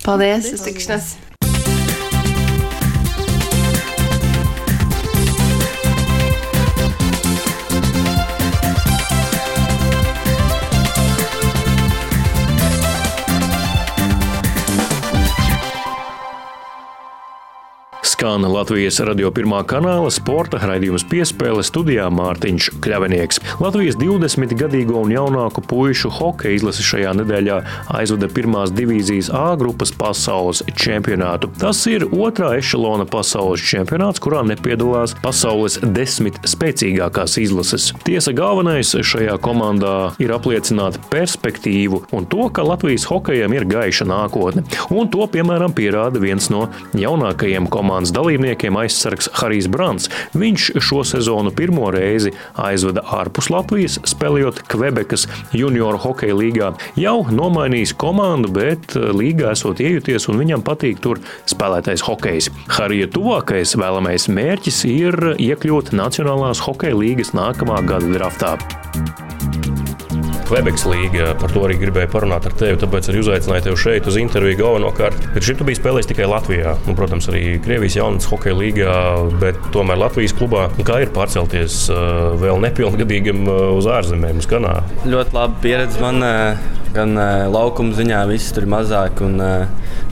Paldies, 0.04 0.52
uz 0.54 0.68
tikšanos! 0.68 1.16
Skan 18.16 18.46
Latvijas 18.48 19.02
radio 19.04 19.28
pirmā 19.36 19.58
kanāla 19.68 20.08
sporta 20.14 20.56
raidījums 20.62 21.04
piespēle 21.12 21.60
studijā 21.68 22.06
Mārtiņš 22.16 22.70
Kļavinieks. 22.80 23.42
Latvijas 23.60 23.98
20-gadīgo 24.00 25.02
un 25.04 25.12
jaunāku 25.12 25.60
puišu 25.68 26.08
hokeja 26.16 26.56
izlase 26.56 26.86
šajā 26.88 27.12
nedēļā 27.20 27.58
aizvada 27.98 28.30
pirmās 28.32 28.72
divīzijas 28.72 29.28
A 29.36 29.58
grupas 29.60 29.92
pasaules 29.92 30.62
čempionātu. 30.80 31.50
Tas 31.60 31.82
ir 31.92 32.06
otrā 32.08 32.54
ešalona 32.62 33.04
pasaules 33.04 33.66
čempionāts, 33.68 34.24
kurā 34.24 34.46
nepiedalās 34.48 35.18
pasaules 35.20 35.76
desmit 35.84 36.40
spēcīgākās 36.48 37.36
izlases. 37.44 37.90
Tiesa 38.08 38.32
galvenais 38.38 38.96
šajā 38.96 39.36
komandā 39.44 40.14
ir 40.24 40.32
apliecināt 40.38 41.02
perspektīvu 41.12 42.06
un 42.16 42.32
to, 42.32 42.48
ka 42.48 42.64
Latvijas 42.64 43.10
hokejam 43.12 43.60
ir 43.60 43.68
gaiša 43.76 44.08
nākotne. 44.08 44.64
Un 44.96 45.12
to, 45.12 45.28
piemēram, 45.36 45.76
pierāda 45.76 46.24
viens 46.24 46.48
no 46.54 46.70
jaunākajiem 46.96 47.68
komandas 47.68 48.05
komandas 48.06 48.14
dalībniekiem 48.14 48.76
aizsargs 48.78 49.30
Harijs 49.34 49.68
Brants. 49.68 50.10
Viņš 50.34 50.80
šo 50.80 51.04
sezonu 51.04 51.52
pirmo 51.52 51.90
reizi 51.92 52.32
aizvada 52.56 53.02
ārpus 53.02 53.50
Latvijas, 53.50 54.00
spēlējot 54.06 54.64
Kvebekas 54.70 55.28
junioru 55.54 55.98
hokeja 55.98 56.36
līgā. 56.36 56.74
Jau 56.96 57.26
nomainījis 57.32 57.96
komandu, 57.98 58.52
bet 58.52 58.96
eh, 58.96 59.10
līgā 59.12 59.54
esot 59.54 59.80
iejuties 59.80 60.28
un 60.30 60.40
viņam 60.40 60.64
patīk 60.66 61.02
tur 61.02 61.20
spēlētais 61.50 62.06
hokejs. 62.06 62.52
Harija 62.68 63.08
tuvākais 63.08 63.76
vēlamais 63.76 64.30
mērķis 64.30 64.86
ir 64.86 65.36
iekļūt 65.38 65.94
Nacionālās 65.96 66.62
hokeja 66.66 66.96
līgas 66.96 67.34
nākamā 67.34 67.82
gada 67.86 68.12
draftā. 68.14 68.58
Kvebeks 70.46 70.86
līga. 70.90 71.32
Par 71.42 71.54
to 71.54 71.64
arī 71.66 71.78
gribēju 71.82 72.12
parunāt 72.14 72.46
ar 72.50 72.56
tevi. 72.58 72.78
Tāpēc 72.82 73.10
arī 73.12 73.24
uzaicināju 73.24 73.66
tevi 73.68 73.82
šeit 73.82 74.10
uz 74.10 74.20
interviju 74.22 74.60
galvenokārt. 74.62 75.28
Bet 75.34 75.48
šim 75.48 75.60
tu 75.60 75.68
biji 75.68 75.80
spēlējis 75.80 76.12
tikai 76.12 76.30
Latvijā. 76.30 76.76
Un, 76.86 76.98
protams, 76.98 77.30
arī 77.32 77.44
Krievijas 77.66 77.98
jaunatnes 78.00 78.30
hokeja 78.32 78.60
līgā, 78.60 78.96
bet 79.42 79.60
tomēr 79.76 80.02
Latvijas 80.06 80.36
klubā. 80.38 80.68
Kā 80.86 81.02
ir 81.04 81.14
pārcelties 81.16 81.86
uh, 81.94 82.36
vēl 82.42 82.62
nepilngadīgam 82.68 83.46
uh, 83.50 83.60
uz 83.80 83.90
ārzemēm, 83.90 84.42
uz 84.44 84.50
Kanādu? 84.50 85.04
Ļoti 85.10 85.38
laba 85.40 85.62
pieredze 85.66 86.02
man. 86.04 86.22
Uh, 86.26 86.74
gan 86.96 87.18
laukuma 87.52 87.92
ziņā, 87.92 88.22
viss 88.30 88.54
tur 88.56 88.70
mazāk, 88.72 89.20
un 89.26 89.42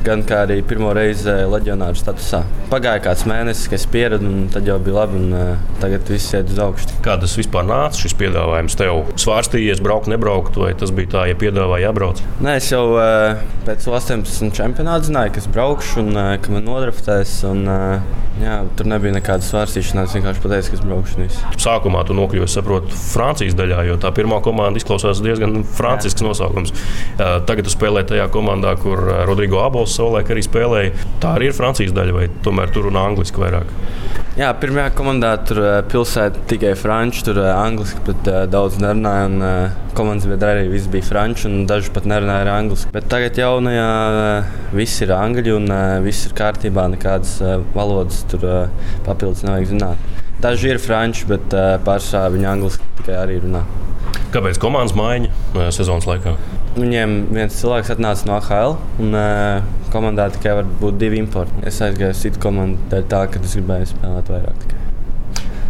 gan 0.04 0.24
arī 0.36 0.60
pirmo 0.67 0.91
reizi 0.96 1.32
leģionāru 1.48 1.96
statusā. 1.96 2.43
Pagāja 2.74 3.04
kāds 3.06 3.28
mēnesis, 3.30 3.68
kad 3.70 3.78
es 3.78 3.86
pieradu, 3.94 4.26
un 4.26 4.48
tad 4.50 4.66
jau 4.66 4.80
bija 4.82 5.04
labi, 5.04 5.20
un 5.22 5.60
tagad 5.78 6.10
viss 6.10 6.34
iet 6.34 6.50
uz 6.50 6.58
augšu. 6.64 6.98
Kā 7.06 7.20
tas 7.22 7.36
vispār 7.38 7.68
nāca 7.70 8.02
šis 8.02 8.16
piedāvājums 8.18 8.78
tev? 8.80 9.04
Svārstījies, 9.22 9.84
braukt, 9.84 10.10
nebraukt? 10.10 10.58
vai 10.64 10.74
tas 10.78 10.92
bija 10.96 11.12
tā, 11.14 11.24
ja 11.30 11.38
piedāvāja 11.40 11.90
jābrauc? 11.90 12.22
Nē, 12.44 12.58
es 12.62 12.72
jau 12.72 12.84
uh, 12.96 13.40
pēc 13.68 13.86
18 13.90 14.54
čempionāta 14.56 15.10
zināju, 15.10 15.36
ka 15.36 15.42
es 15.44 15.50
braukšu 15.54 16.04
un 16.04 16.12
uh, 16.16 16.34
ka 16.42 16.54
man 16.54 16.66
nodraftēs. 16.68 17.36
Un, 17.50 17.64
uh, 17.70 18.22
jā, 18.42 18.58
tur 18.78 18.90
nebija 18.90 19.16
nekādas 19.18 19.50
svārstīšanās. 19.52 20.16
Vienkārši 20.18 20.44
pateicu, 20.44 20.72
ka 20.72 20.80
es 20.80 20.84
braukšu. 20.88 21.28
Sākumā 21.62 22.04
tu 22.08 22.16
nokļuvi, 22.18 22.50
saprotu, 22.50 22.94
Francijas 23.14 23.58
daļā, 23.60 23.84
jo 23.90 23.98
tā 24.02 24.14
pirmā 24.16 24.40
komanda 24.46 24.82
izklausās 24.82 25.22
diezgan 25.24 25.62
francisks 25.78 26.24
nosaukums. 26.26 26.74
Uh, 26.74 27.38
tagad 27.48 27.68
tu 27.68 27.74
spēlē 27.74 28.06
tajā 28.10 28.30
komandā, 28.34 28.76
kur 28.82 29.02
Rodrigo 29.28 29.62
Abols 29.64 29.96
savulaik 29.98 30.32
arī 30.34 30.46
spēlēja. 30.46 30.96
Tā 31.24 31.36
arī 31.38 31.52
ir 31.52 31.58
Francijas 31.58 31.94
daļa, 31.96 32.30
vai 32.63 32.71
tur 32.73 32.88
runā 32.88 33.04
angliski 33.12 33.43
vairāk? 33.43 33.69
Jā, 34.34 34.47
pirmajā 34.58 34.95
komandā 34.97 35.36
tur 35.45 35.60
pilsēta 35.91 36.41
tikai 36.49 36.71
franču, 36.80 37.21
tur 37.28 37.38
angliski 37.52 38.02
pat 38.08 38.30
uh, 38.32 38.39
daudz 38.49 38.80
nerunāja. 38.82 39.28
Un, 39.30 39.36
uh, 39.45 39.84
komandas 39.93 40.26
biedri 40.26 40.49
arī 40.49 40.71
viss 40.71 40.89
bija 40.89 41.06
franču, 41.06 41.45
un 41.52 41.67
daži 41.69 41.91
pat 41.93 42.08
nerunāja 42.10 42.56
angliski. 42.56 42.89
Bet 42.95 43.06
tagad 43.12 43.38
jaunajā 43.38 43.91
uh, 44.10 44.56
viss 44.73 45.04
ir 45.06 45.13
angļu 45.13 45.60
un 45.60 45.69
uh, 45.69 45.99
viss 46.06 46.26
ir 46.26 46.34
kārtībā. 46.39 46.88
Nekādas 46.95 47.36
uh, 47.43 47.60
valodas 47.78 48.23
tur 48.32 48.47
uh, 48.47 48.89
papildus 49.06 49.45
nevajag 49.45 49.69
zināt. 49.76 50.10
Daži 50.43 50.73
ir 50.73 50.82
franču, 50.82 51.30
bet 51.30 51.54
uh, 51.54 51.76
pārsvarā 51.86 52.34
viņi 52.34 52.49
angliski 52.56 52.89
tikai 53.04 53.19
arī 53.21 53.38
runā. 53.45 53.62
Kāpēc 54.34 54.58
komandas 54.62 54.95
maiņa 54.97 55.69
sezonas 55.73 56.10
laikā? 56.10 56.34
Viņiem 56.73 57.15
viens 57.30 57.56
cilvēks 57.60 57.93
atnāca 57.93 58.26
no 58.26 58.39
AHL, 58.39 58.76
un 59.04 59.13
uh, 59.13 59.83
komandā 59.93 60.29
tikai 60.34 60.58
var 60.62 60.71
būt 60.82 61.01
divi 61.01 61.21
importi. 61.23 61.63
Es 61.69 61.82
aizgāju 61.86 62.15
uz 62.15 62.23
citu 62.25 62.41
komandu, 62.43 62.82
dēļ 62.93 63.12
tā, 63.12 63.25
ka 63.32 63.43
es 63.43 63.58
gribēju 63.60 63.93
spēlēt 63.93 64.34
vairāk. 64.34 64.65
Tikai. 64.65 64.82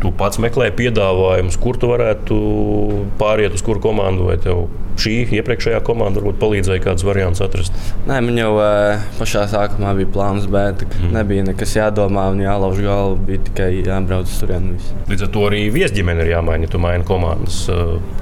Tu 0.03 0.09
pats 0.19 0.39
meklē 0.43 0.67
piedāvājumus, 0.75 1.55
kur 1.63 1.77
tu 1.79 1.87
varētu 1.87 2.37
pāriet 3.21 3.53
uz 3.55 3.61
kuru 3.63 3.79
komandu, 3.83 4.25
vai 4.27 4.35
tev 4.41 4.65
šī 4.99 5.13
iepriekšējā 5.39 5.79
komanda 5.87 6.19
varbūt 6.19 6.41
palīdzēja 6.41 6.83
kādus 6.83 7.05
variantus 7.07 7.41
atrast? 7.45 7.77
Nē, 8.09 8.19
man 8.25 8.37
jau 8.37 8.51
pašā 9.17 9.45
sākumā 9.53 9.93
bija 9.97 10.11
plāns, 10.11 10.45
bet 10.51 10.83
mm. 10.89 11.13
nebija 11.15 11.47
nekas 11.47 11.77
jādomā 11.79 12.27
un 12.33 12.43
jālauž 12.43 12.83
galva. 12.83 13.17
Bija 13.29 13.45
tikai 13.47 13.69
jābrauc 13.79 14.27
uz 14.27 14.37
turieni. 14.41 14.75
Līdz 15.07 15.27
ar 15.27 15.33
to 15.37 15.47
arī 15.47 15.63
viesģimene 15.73 16.27
ir 16.27 16.33
jāmaina, 16.35 16.67
ja 16.67 16.75
tu 16.75 16.83
maini 16.83 17.07
komandas. 17.07 17.63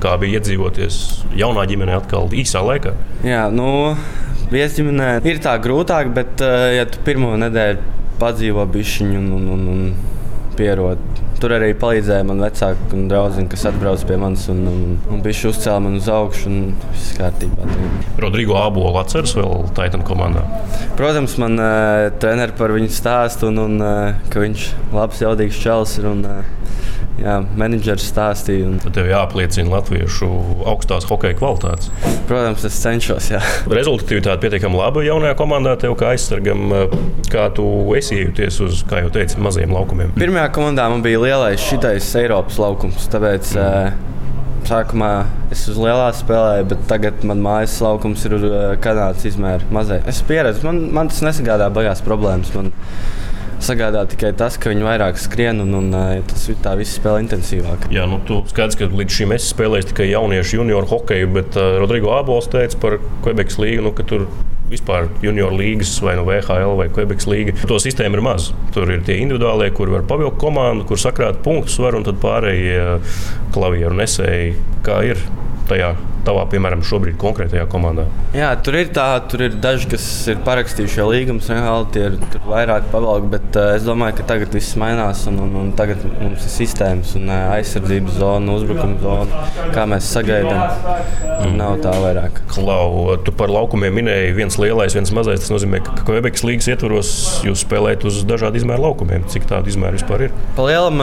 Kā 0.04 0.16
bija 0.22 0.40
iedzīvoties 0.40 1.02
jaunā 1.42 1.66
ģimenē 1.72 1.98
atkal 1.98 2.30
īsā 2.30 2.62
laikā? 2.68 2.94
Jā, 3.26 3.48
nu, 3.54 3.68
viesģimenē 4.52 5.10
ir 5.28 5.42
tā 5.44 5.56
grūtāk, 5.64 6.14
bet 6.16 6.44
uh, 6.46 6.70
ja 6.76 6.88
tu 6.90 7.02
pirmo 7.06 7.34
nedēļu 7.42 8.00
padzīvo 8.22 8.68
bišķiņu 8.70 9.18
un, 9.18 9.32
un, 9.40 9.50
un, 9.56 9.68
un 9.72 10.56
pierod 10.60 11.12
Tur 11.42 11.56
arī 11.56 11.72
palīdzēja 11.74 12.22
man 12.30 12.44
vecāki 12.44 12.94
un 12.94 13.08
draugi, 13.10 13.48
kas 13.50 13.64
atbrauca 13.72 14.06
pie 14.06 14.18
manis 14.22 14.44
un, 14.54 14.60
un, 14.70 14.82
un 15.10 15.24
bija 15.26 15.50
uzcēlīja 15.50 15.82
man 15.82 15.96
uz 15.98 16.10
augšu. 16.14 16.52
Viss 16.92 17.16
kārtībā. 17.18 17.66
Rodrigo 18.22 18.60
Abolu 18.62 19.00
atceras 19.02 19.34
vēl 19.34 19.66
Titan 19.74 20.06
komandā. 20.06 20.44
Protams, 21.00 21.34
man 21.42 21.58
uh, 21.58 22.12
treneris 22.22 22.54
par 22.60 22.76
viņu 22.76 22.94
stāstu 22.94 23.50
un, 23.50 23.58
un 23.64 23.82
uh, 23.82 24.22
ka 24.30 24.44
viņš 24.44 24.68
ir 24.68 24.94
labs, 24.94 25.24
jaudīgs 25.26 25.58
čels. 25.64 25.96
Ir, 25.98 26.12
un, 26.12 26.22
uh, 26.30 27.01
jā, 27.20 27.38
menedžers 27.60 28.06
stāstīja. 28.12 28.70
Un... 28.70 28.94
Tev 28.96 29.10
jāapliecina 29.12 29.72
latviešu 29.74 30.30
augstās 30.72 31.08
hokeja 31.10 31.38
kvalitātes. 31.40 31.92
Protams, 32.30 32.66
es 32.68 32.78
cenšos. 32.84 33.32
Jā. 33.34 33.42
Rezultatīvitāte 33.72 34.42
pietiekami 34.46 34.80
laba 34.80 35.04
jaunajā 35.06 35.36
komandā, 35.40 35.76
tev 35.82 35.98
kā 36.00 36.14
aizsargam, 36.16 36.72
kā 37.32 37.50
tu 37.56 37.66
esi 37.98 38.22
iejuties 38.22 38.62
uz, 38.68 38.86
kā 38.90 39.04
jau 39.06 39.12
teici, 39.14 39.42
maziem 39.42 39.74
laukumiem. 39.76 40.14
Pirmajā 40.20 40.54
komandā 40.56 40.88
man 40.92 41.04
bija 41.06 41.22
lielais 41.26 41.68
šitais 41.68 42.08
Eiropas 42.22 42.62
laukums. 42.62 43.10
Tāpēc, 43.12 43.54
mm. 43.58 44.08
Sākumā 44.62 45.08
es 45.52 45.64
uz 45.72 45.78
lielā 45.82 46.12
spēlēju, 46.14 46.68
bet 46.70 46.84
tagad 46.88 47.24
man 47.28 47.42
mājas 47.44 47.74
laukums 47.82 48.22
ir 48.28 48.36
Kanādas 48.84 49.26
izmēra 49.28 49.66
mazai. 49.74 49.98
Es 50.08 50.22
pieredzu, 50.28 50.62
man, 50.68 50.84
man 50.94 51.10
tas 51.12 51.24
nesagādā 51.26 51.68
baigās 51.74 52.04
problēmas. 52.06 52.54
Man, 52.54 52.70
sagādā 53.66 54.04
tikai 54.12 54.32
tas, 54.38 54.58
ka 54.62 54.72
viņi 54.72 54.86
vairāk 54.86 55.20
skrien 55.22 55.64
un, 55.64 55.74
un 55.78 55.92
tas 56.30 56.48
tā 56.64 56.76
viss 56.80 56.98
spēlē 57.00 57.26
intensīvāk. 57.26 57.90
Jā, 57.94 58.08
nu, 58.10 58.22
tu 58.28 58.42
skaidrs, 58.52 58.80
ka 58.80 58.90
līdz 58.92 59.18
šim 59.20 59.36
es 59.36 59.50
spēlēju 59.54 59.92
tikai 59.92 60.12
jauniešu 60.12 60.62
junioru 60.62 60.90
hokeju, 60.92 61.34
bet 61.38 61.60
uh, 61.60 61.78
Rodrigo 61.82 62.14
Abols 62.18 62.50
teica 62.52 62.80
par 62.82 62.98
Quebekas 63.26 63.60
līgu, 63.62 63.86
nu, 63.88 63.94
ka 63.98 64.06
tur 64.08 64.28
vispār 64.72 65.10
junior 65.24 65.54
līgas 65.56 65.92
vai 66.04 66.16
no 66.16 66.24
VHL 66.28 66.78
vai 66.80 66.88
Quebekas 66.94 67.28
līga. 67.30 67.56
To 67.68 67.80
sistēmu 67.82 68.18
ir 68.18 68.26
maz. 68.26 68.50
Tur 68.76 68.92
ir 68.94 69.04
tie 69.08 69.20
individuālie, 69.24 69.68
kur 69.76 69.92
var 69.92 70.06
pavilkt 70.08 70.40
komandu, 70.42 70.88
kur 70.88 71.02
sakrāt 71.02 71.42
punktus 71.46 71.78
var 71.84 71.98
un 72.00 72.08
tad 72.08 72.22
pārējie 72.24 73.02
klavieru 73.56 73.98
nesēji. 74.00 74.56
Kā 74.86 75.02
ir? 75.12 75.20
Tajā 75.72 75.96
tavā, 76.26 76.44
piemēram, 76.52 76.84
šobrīd 76.86 77.18
konkrētajā 77.22 77.66
komandā? 77.72 78.06
Jā, 78.36 78.52
tur 78.64 78.78
ir 78.78 78.92
tā, 78.94 79.08
tur 79.32 79.46
ir 79.48 79.56
daži, 79.62 79.88
kas 79.92 80.06
ir 80.32 80.42
parakstījuši 80.46 81.08
līgumus, 81.08 81.50
reāli 81.52 81.88
tie 81.96 82.04
ir 82.10 82.18
vairāk 82.46 82.90
pavalki, 82.94 83.30
bet 83.32 83.58
uh, 83.58 83.72
es 83.78 83.86
domāju, 83.88 84.20
ka 84.20 84.28
tagad 84.34 84.54
viss 84.56 84.78
mainās 84.80 85.24
un, 85.32 85.40
un, 85.42 85.56
un 85.64 85.72
tagad 85.78 86.04
mums 86.22 86.46
ir 86.46 86.54
sistēmas 86.54 87.16
un 87.18 87.30
uh, 87.30 87.56
aizsardzības 87.58 88.20
zona, 88.22 88.58
uzbrukuma 88.60 89.00
zona, 89.02 89.44
kā 89.74 89.88
mēs 89.90 90.12
sagaidām. 90.14 90.62
Mm. 91.42 91.58
Nav 91.58 91.80
tā 91.82 91.94
vairāk. 91.98 92.44
Klau, 92.52 93.18
tu 93.26 93.34
par 93.34 93.50
laukumiem 93.50 93.96
minēji 93.98 94.36
viens 94.38 94.58
lielais, 94.62 94.94
viens 94.94 95.14
mazais. 95.16 95.42
Tas 95.42 95.54
nozīmē, 95.54 95.82
ka 95.86 95.96
Kvebekas 96.06 96.46
līgas 96.46 96.70
ietvaros 96.70 97.14
jūs 97.48 97.64
spēlējat 97.66 98.06
uz 98.10 98.22
dažādu 98.30 98.62
izmēru 98.62 98.86
laukumiem. 98.86 99.26
Cik 99.32 99.48
tādu 99.50 99.74
izmēru 99.74 99.98
vispār 99.98 100.28
ir? 100.28 100.36
Pa 100.58 100.68
lielam 100.68 101.02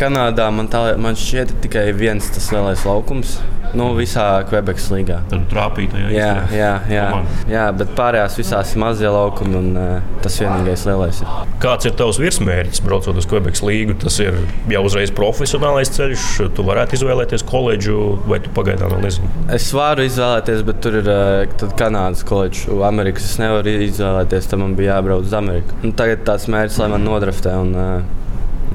Kanādā 0.00 0.50
man, 0.52 0.68
tā, 0.72 0.82
man 1.00 1.16
šķiet 1.18 1.56
tikai 1.64 1.88
viens 1.96 2.28
tas 2.34 2.50
lielais 2.52 2.84
laukums. 2.88 3.38
Nu, 3.76 3.90
visā 3.98 4.24
Quebekas 4.48 4.88
līgā. 4.92 5.18
Tad 5.28 5.44
trāpīja. 5.50 6.08
Jā, 6.12 6.30
jā, 6.54 6.70
jā, 6.92 7.06
jā, 7.50 7.64
bet 7.76 7.92
pārējās 7.98 8.38
visās 8.38 8.72
ir 8.72 8.80
mazie 8.82 9.10
laukumi, 9.12 9.56
un 9.58 9.78
uh, 9.78 10.14
tas 10.24 10.38
vienīgais 10.40 10.84
lielais 10.88 11.20
ir. 11.22 11.32
Kāds 11.62 11.88
ir 11.88 11.96
tavs 11.98 12.20
virsmērķis, 12.22 12.82
braucot 12.86 13.18
uz 13.18 13.28
Quebekas 13.28 13.64
līgu? 13.66 13.96
Tas 14.02 14.18
ir 14.24 14.38
jau 14.72 14.84
uzreiz 14.88 15.12
profesionālais 15.14 15.92
ceļš. 15.94 16.28
Tu 16.56 16.66
varētu 16.66 16.98
izvēlēties 16.98 17.44
koledžu, 17.48 17.98
vai 18.30 18.40
tu 18.44 18.52
pagaidām 18.56 18.94
vēl 18.94 19.04
nezini? 19.04 19.32
Es 19.54 19.68
varu 19.76 20.06
izvēlēties, 20.08 20.64
bet 20.68 20.80
tur 20.84 21.00
ir 21.02 21.12
uh, 21.12 21.68
Kanādas 21.78 22.24
koledžs, 22.28 22.66
Amerikas. 22.88 23.28
Es 23.28 23.42
nevaru 23.42 23.76
izvēlēties, 23.88 24.48
tam 24.50 24.64
man 24.64 24.78
bija 24.78 24.96
jābrauc 24.96 25.28
uz 25.28 25.36
Ameriku. 25.36 25.76
Un 25.84 25.94
tagad 25.98 26.24
tāds 26.28 26.48
mērķis, 26.50 26.80
lai 26.82 26.92
man 26.94 27.04
nodraftē. 27.06 27.58
Un, 27.62 27.74
uh, 27.76 28.27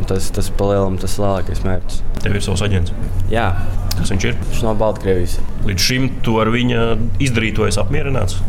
Tas, 0.10 0.30
tas 0.34 0.50
palielam, 0.58 0.98
tas 1.02 1.16
lielākais 1.22 1.64
mērķis. 1.66 2.02
Tev 2.24 2.38
ir 2.38 2.44
savs 2.46 2.64
aģents. 2.66 2.94
Jā. 3.32 3.52
Kas 3.94 4.10
viņš 4.10 4.26
ir? 4.26 4.38
Viņš 4.50 4.64
no 4.66 4.74
Baltkrievijas. 4.80 5.38
Līdz 5.68 5.86
šim 5.88 6.10
tu 6.26 6.40
ar 6.42 6.50
viņa 6.54 6.86
izdarīto 7.24 7.68
esi 7.70 7.82
apmierināts? 7.82 8.40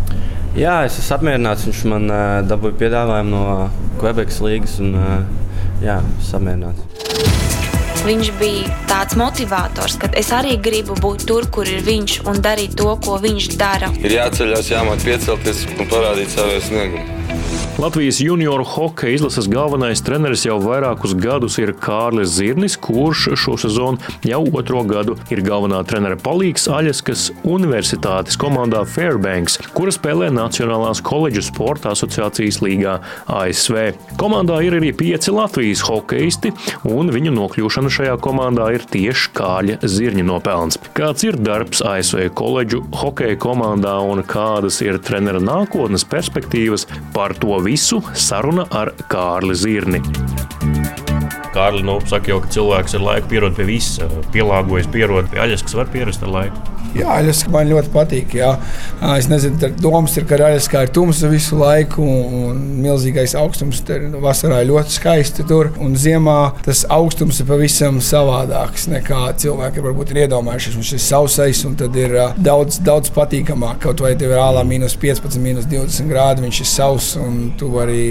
Jā, 0.57 0.81
es 0.89 0.97
esmu 1.03 1.19
apmierināts. 1.19 1.67
Viņš 1.69 1.85
man 1.93 2.09
uh, 2.09 2.41
dabūja 2.49 2.79
piedāvājumu 2.81 3.35
no 3.35 3.45
Quebekas 4.01 4.41
līnijas 4.45 4.79
un 4.85 4.97
uh, 4.97 5.17
jā, 5.85 6.01
samierināts. 6.25 6.89
Viņš 8.05 8.31
bija 8.37 8.73
tāds 8.89 9.17
motivators, 9.17 9.95
ka 9.97 10.11
es 10.21 10.29
arī 10.37 10.59
gribu 10.61 10.97
būt 11.01 11.25
tur, 11.29 11.47
kur 11.49 11.69
ir 11.69 11.81
viņš 11.87 12.19
un 12.29 12.43
darīt 12.45 12.77
to, 12.77 12.91
ko 13.01 13.17
viņš 13.23 13.47
dara. 13.57 13.89
Ir 14.05 14.19
jāceļās, 14.19 14.69
jāmāk 14.75 15.05
piecelties 15.07 15.65
un 15.73 15.89
parādīt 15.89 16.35
savu 16.37 16.61
sniegumu. 16.67 17.24
Latvijas 17.79 18.21
junioru 18.21 18.65
hokeja 18.65 19.15
izlases 19.15 19.49
galvenais 19.51 19.99
treneris 20.03 20.45
jau 20.47 20.61
vairākus 20.63 21.11
gadus 21.19 21.57
ir 21.59 21.73
Kārlis 21.83 22.37
Zirnis, 22.37 22.77
kurš 22.79 23.25
šo 23.35 23.57
sezonu 23.59 24.13
jau 24.23 24.45
otro 24.55 24.85
gadu 24.87 25.17
ir 25.35 25.43
galvenā 25.43 25.81
trenera 25.83 26.15
palīgs 26.15 26.69
Aļaskas 26.71 27.25
Universitātes 27.43 28.39
komandā 28.39 28.85
Fairbanks, 28.87 29.59
kura 29.75 29.91
spēlē 29.91 30.29
Nacionālās 30.37 31.01
koledžu 31.03 31.43
sporta 31.49 31.91
asociācijas 31.97 32.61
līgā 32.63 32.95
ASV. 33.41 33.81
Komandā 34.23 34.61
ir 34.63 34.79
arī 34.79 34.93
pieci 34.95 35.35
Latvijas 35.35 35.83
hokeisti, 35.89 36.55
un 36.87 37.11
viņu 37.11 37.35
nokļūšana 37.35 37.91
šajā 37.99 38.15
komandā 38.23 38.71
ir 38.79 38.87
tieši 38.95 39.35
Kāļa 39.35 39.81
Zirņa 39.83 40.29
nopelns. 40.31 40.79
Kāds 40.95 41.27
ir 41.27 41.41
darbs 41.43 41.83
ASV 41.83 42.31
koledžu 42.39 42.85
hokeja 43.03 43.35
komandā 43.35 43.99
un 43.99 44.23
kādas 44.23 44.79
ir 44.87 45.03
trenera 45.03 45.43
nākotnes 45.43 46.07
perspektīvas 46.07 46.87
par 47.11 47.35
to 47.35 47.64
visu 47.65 48.03
saruna 48.15 48.67
ar 48.71 48.93
Kārli 49.09 49.57
Zirni. 49.57 50.03
Kārli, 51.55 51.85
nu, 51.87 52.01
saka 52.11 52.33
jau, 52.33 52.41
ka 52.43 52.53
cilvēks 52.55 52.99
ar 52.99 53.05
laiku 53.09 53.31
pierod 53.31 53.59
pie 53.59 53.69
visa, 53.69 54.11
pielāgojas, 54.35 54.91
pierod 54.91 55.31
pie 55.31 55.43
aļas, 55.45 55.63
kas 55.67 55.79
var 55.79 55.93
pierast 55.93 56.25
ar 56.27 56.33
laiku. 56.35 56.71
Jā, 56.95 57.09
aļas 57.17 57.41
man 57.51 57.67
ļoti 57.67 57.91
patīk. 57.91 58.37
Jā. 58.39 58.53
Es 59.17 59.27
nezinu, 59.27 59.71
domas 59.83 60.15
ir, 60.15 60.27
ka 60.31 60.39
aļas 60.39 60.69
kā 60.71 60.85
ir 60.87 60.93
tumsa 60.95 61.27
visu 61.31 61.59
laiku 61.59 62.05
un 62.07 62.61
milzīgais 62.85 63.35
augstums. 63.39 63.83
Tur 63.87 64.05
vasarā 64.23 64.61
ir 64.63 64.71
ļoti 64.71 64.95
skaisti 64.95 65.47
tur. 65.49 65.73
Un 65.83 65.97
ziemā 65.99 66.39
tas 66.67 66.85
augstums 66.95 67.41
ir 67.43 67.49
pavisam 67.51 67.99
savādāks 68.05 68.87
nekā 68.93 69.25
cilvēki 69.43 69.83
varbūt 69.89 70.15
ir 70.15 70.23
iedomājušies. 70.25 70.79
Viņš 70.79 70.93
ir 70.95 71.03
sausais 71.03 71.65
un 71.67 71.75
tad 71.83 71.99
ir 71.99 72.15
daudz, 72.39 72.79
daudz 72.87 73.11
patīkamāk. 73.17 73.83
Kaut 73.89 74.05
vai 74.05 74.15
tev 74.21 74.37
ir 74.37 74.45
ālā 74.45 74.63
mīnus 74.69 74.95
15, 75.01 75.43
mīnus 75.43 75.67
20 75.71 76.11
grādi, 76.15 76.47
viņš 76.47 76.63
ir 76.63 76.73
sauss 76.77 77.19
un 77.19 77.49
tu 77.59 77.75
vari 77.75 78.05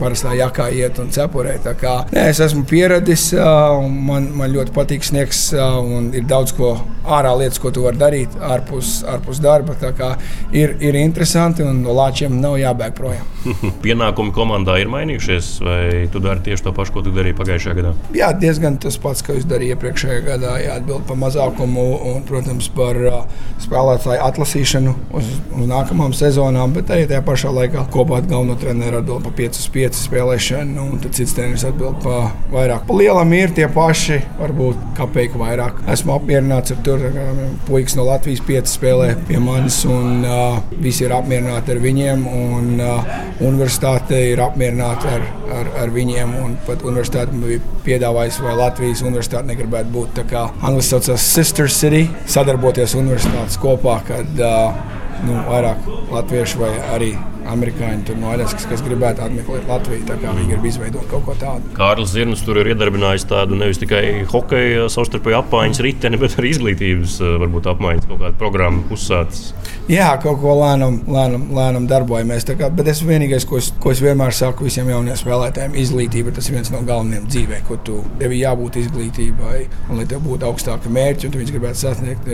parastā 0.00 0.34
jakā 0.38 0.68
iet 0.74 1.00
un 1.02 1.10
cepurē. 1.14 1.56
Kā, 1.80 1.96
nē, 2.12 2.28
es 2.32 2.40
esmu 2.44 2.66
pieradis, 2.68 3.30
man, 3.36 4.30
man 4.36 4.52
ļoti 4.54 4.74
patīk 4.76 5.06
sniegs, 5.06 5.48
un 5.56 6.12
ir 6.16 6.26
daudz 6.28 6.54
ko 6.56 6.76
ārā 7.16 7.32
lietas, 7.40 7.60
ko 7.62 7.72
tu 7.74 7.86
vari 7.86 7.98
darīt 8.00 8.36
ārpus, 8.40 9.00
ārpus 9.08 9.40
darba. 9.42 9.76
Ir, 10.52 10.76
ir 10.84 10.98
interesanti, 11.00 11.64
un 11.64 11.82
no 11.84 11.94
lāčiem 11.96 12.38
nav 12.40 12.58
jābēg 12.60 12.94
projām. 12.98 13.24
Pienākumi 13.84 14.34
komandā 14.36 14.78
ir 14.82 14.90
mainījušies, 14.92 15.50
vai 15.64 15.80
tu 16.12 16.22
dari 16.22 16.44
tieši 16.46 16.66
to 16.66 16.74
pašu, 16.76 16.96
ko 16.96 17.04
tu 17.06 17.14
darīji 17.14 17.38
pagājušajā 17.38 17.76
gadā? 17.80 17.94
Jā, 18.16 18.30
diezgan 18.36 18.78
tas 18.82 18.98
pats, 19.00 19.24
ko 19.26 19.36
es 19.38 19.46
darīju 19.48 19.76
iepriekšējā 19.76 20.20
gadā. 20.26 20.56
Jāatbild 20.64 21.06
par 21.08 21.20
mazākumu 21.22 21.86
un, 22.12 22.22
protams, 22.28 22.68
par 22.76 23.00
uh, 23.00 23.18
spēlētāju 23.64 24.22
atlasīšanu 24.26 24.94
uz, 25.16 25.32
uz 25.56 25.70
nākamām 25.70 26.14
sezonām, 26.16 26.74
bet 26.76 26.92
arī 26.94 27.08
tajā 27.10 27.22
pašā 27.26 27.52
laikā 27.54 27.86
kopā 27.94 28.20
ar 28.20 28.28
galveno 28.28 28.58
treneru 28.60 29.00
atbild 29.00 29.24
par 29.26 29.36
5 29.38 29.62
uz 29.62 29.70
5 29.76 29.86
vietas 29.86 30.06
spēlēšanu, 30.08 30.82
un 30.82 31.00
tad 31.02 31.14
cits 31.16 31.34
treneris 31.36 31.64
atbild 31.66 32.00
par 32.02 32.32
vairāk. 32.52 32.86
Pa 32.88 32.96
lielam 32.96 33.32
ir 33.36 33.52
tie 33.54 33.68
paši, 33.70 34.18
varbūt 34.40 34.82
kapeiku 34.98 35.40
vairāk. 35.42 35.82
Esmu 35.92 36.16
apmierināts 36.16 36.74
ar 36.74 36.80
to, 36.84 36.95
ka 37.00 37.26
puikas 37.66 37.96
no 37.98 38.06
Latvijas 38.06 38.42
pieci 38.46 38.72
spēlē 38.76 39.12
pie 39.28 39.38
manis, 39.42 39.78
un 39.90 40.24
uh, 40.24 40.58
visi 40.82 41.04
ir 41.06 41.14
apmierināti 41.16 41.74
ar 41.74 41.80
viņiem. 41.82 42.26
Un, 42.26 42.72
uh, 42.80 43.14
universitāte 43.46 44.18
ir 44.30 44.40
apmierināta 44.44 45.12
ar, 45.18 45.26
ar, 45.58 45.70
ar 45.84 45.94
viņiem, 45.94 46.34
un 46.44 46.58
pat 46.66 46.84
universitāte 46.86 47.36
bija 47.36 47.62
piedāvājusi, 47.86 48.44
vai 48.46 48.56
Latvijas 48.62 49.04
universitāte 49.04 49.50
negribētu 49.52 49.92
būt 49.94 50.14
tā 50.20 50.26
kā 50.30 50.46
Anglijas 50.60 50.92
saucās 50.94 51.30
Sister 51.36 51.70
City, 51.72 52.06
sadarboties 52.30 52.96
universitātes 52.98 53.60
kopā, 53.62 54.00
kad 54.08 54.42
uh, 54.42 54.76
nu, 55.24 55.40
vairāk 55.48 55.88
latviešu 56.12 56.62
vai 56.64 56.74
arī 56.96 57.14
amerikāņi 57.52 58.16
no 58.20 58.32
Aļaskas, 58.34 58.66
kas 58.70 58.82
gribētu 58.86 59.24
apmeklēt 59.26 59.68
Latviju. 59.70 60.04
Viņi 60.22 60.48
grib 60.50 60.66
izveidot 60.68 61.06
kaut 61.10 61.24
ko 61.26 61.36
tādu. 61.38 61.72
Kārlis 61.76 62.12
Zirnis 62.12 62.42
tur 62.46 62.60
ir 62.60 62.72
iedarbinājis 62.72 63.26
tādu 63.30 63.58
nevis 63.58 63.80
tikai 63.82 64.24
hokeja 64.30 64.88
savstarpēju 64.92 65.40
apmaiņas 65.42 65.82
riteni, 65.86 66.20
bet 66.22 66.36
arī 66.40 66.52
izglītības 66.54 67.18
varbūt 67.42 67.70
apmaiņas 67.72 68.10
kaut 68.10 68.22
kādu 68.24 68.40
programmu 68.40 68.84
uzsācis. 68.96 69.52
Jā, 69.90 70.08
kaut 70.22 70.40
ko 70.42 70.56
lēnām, 70.58 70.98
lēnām, 71.06 71.46
lēnām 71.54 71.84
darbojamies. 71.90 72.46
Kā, 72.58 72.70
bet 72.74 72.90
es 72.90 73.02
vienīgais, 73.06 73.46
ko 73.46 73.60
es, 73.60 73.70
ko 73.82 73.92
es 73.94 74.02
vienmēr 74.02 74.34
saku 74.34 74.66
visiem 74.66 74.90
jauniem 74.90 75.18
spēlētājiem, 75.18 75.76
izglītība 75.78 76.34
tas 76.34 76.50
ir 76.50 76.58
viens 76.58 76.72
no 76.74 76.82
galvenajiem 76.86 77.28
dzīvē, 77.30 77.62
ko 77.68 77.78
tu 77.86 78.00
tev 78.20 78.34
ir 78.34 78.42
jābūt 78.42 78.80
izglītībai, 78.82 79.60
un 79.86 80.00
lai 80.00 80.08
tev 80.10 80.24
būtu 80.26 80.48
augstāka 80.48 80.90
mērķa, 80.92 81.28
un 81.28 81.34
tu 81.34 81.42
viņus 81.42 81.54
gribētu 81.54 81.82
sasniegt, 81.84 82.30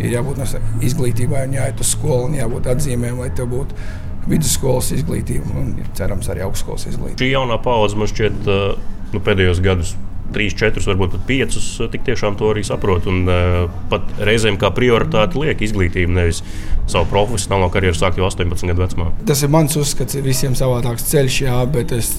ir 0.00 0.14
jābūt 0.16 0.42
izglītībai, 0.90 1.46
un 1.46 1.58
jāiet 1.60 1.82
uz 1.82 1.94
skolu, 1.94 2.30
un 2.30 2.38
jābūt 2.40 2.70
atzīmēm, 2.74 3.22
lai 3.22 3.30
tev 3.38 3.52
būtu 3.54 3.90
vidusskolas 4.30 4.92
izglītību 4.96 5.56
un 5.60 5.72
cerams 5.98 6.30
arī 6.32 6.44
augstskolas 6.46 6.86
izglītību. 6.90 7.20
Šī 7.20 7.32
jaunā 7.32 7.58
paudze 7.64 7.98
man 7.98 8.10
šķiet 8.10 8.46
nu, 8.46 9.22
pēdējos 9.26 9.62
gados 9.64 9.96
trīs, 10.34 10.54
četrus, 10.58 10.88
varbūt 10.88 11.14
pat 11.16 11.24
piecus, 11.28 11.66
tik 11.92 12.04
tiešām 12.06 12.36
to 12.40 12.50
arī 12.52 12.64
saprot. 12.66 13.06
Un 13.10 13.24
uh, 13.28 13.64
pat 13.90 14.06
reizēm 14.26 14.58
kā 14.60 14.72
prioritāte 14.74 15.38
liek 15.40 15.62
izglītību, 15.64 16.14
nevis 16.16 16.42
savu 16.90 17.06
profesionālo 17.10 17.68
karjeru 17.72 17.96
sākt 17.96 18.18
jau 18.18 18.26
18 18.26 18.70
gadu 18.70 18.84
vecumā. 18.84 19.10
Tas 19.28 19.44
ir 19.46 19.52
mans 19.52 19.76
uzskats, 19.78 20.18
visiem 20.24 20.56
savādāks 20.58 21.06
ceļš, 21.10 21.38
jā, 21.44 21.58
bet 21.70 21.94
es, 21.96 22.12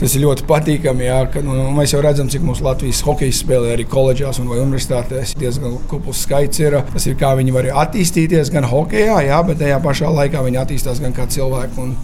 tas 0.00 0.14
ir 0.16 0.24
ļoti 0.26 0.46
patīkami. 0.50 1.06
Jā, 1.08 1.20
ka, 1.32 1.44
nu, 1.44 1.56
mēs 1.76 1.94
jau 1.94 2.02
redzam, 2.04 2.28
cik 2.32 2.44
mūsu 2.46 2.66
Latvijas 2.66 3.02
hokeja 3.06 3.36
spēlē 3.36 3.74
arī 3.76 3.88
koledžās 3.90 4.42
un 4.42 4.52
universitātēs. 4.52 5.36
Diezgan 5.40 5.78
kupls 5.90 6.24
skaits 6.26 6.62
ir. 6.62 6.80
Tas 6.92 7.08
ir 7.08 7.18
kā 7.20 7.32
viņi 7.38 7.56
var 7.56 7.70
attīstīties 7.86 8.52
gan 8.54 8.68
hokeja, 8.68 9.20
jā, 9.26 9.40
bet 9.46 9.62
tajā 9.62 9.80
pašā 9.84 10.12
laikā 10.20 10.44
viņi 10.46 10.64
attīstās 10.64 11.02
gan 11.02 11.16
kā 11.16 11.28
cilvēki 11.30 11.80
un 11.84 11.94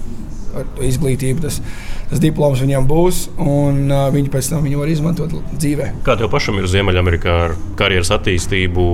izglītību. 0.86 1.44
Tas, 1.44 1.60
tas 2.10 2.22
diploms 2.22 2.62
viņam 2.62 2.86
būs, 2.88 3.22
un 3.42 3.86
uh, 3.90 4.06
viņi 4.14 4.32
pēc 4.32 4.50
tam 4.52 4.66
viņu 4.66 4.82
var 4.82 4.92
izmantot 4.92 5.34
dzīvē. 5.56 5.90
Kā 6.06 6.16
tev 6.18 6.30
pašam 6.32 6.60
ir 6.60 6.68
Ziemeļamerikā 6.70 7.36
ar 7.48 7.56
karjeras 7.78 8.12
attīstību? 8.14 8.86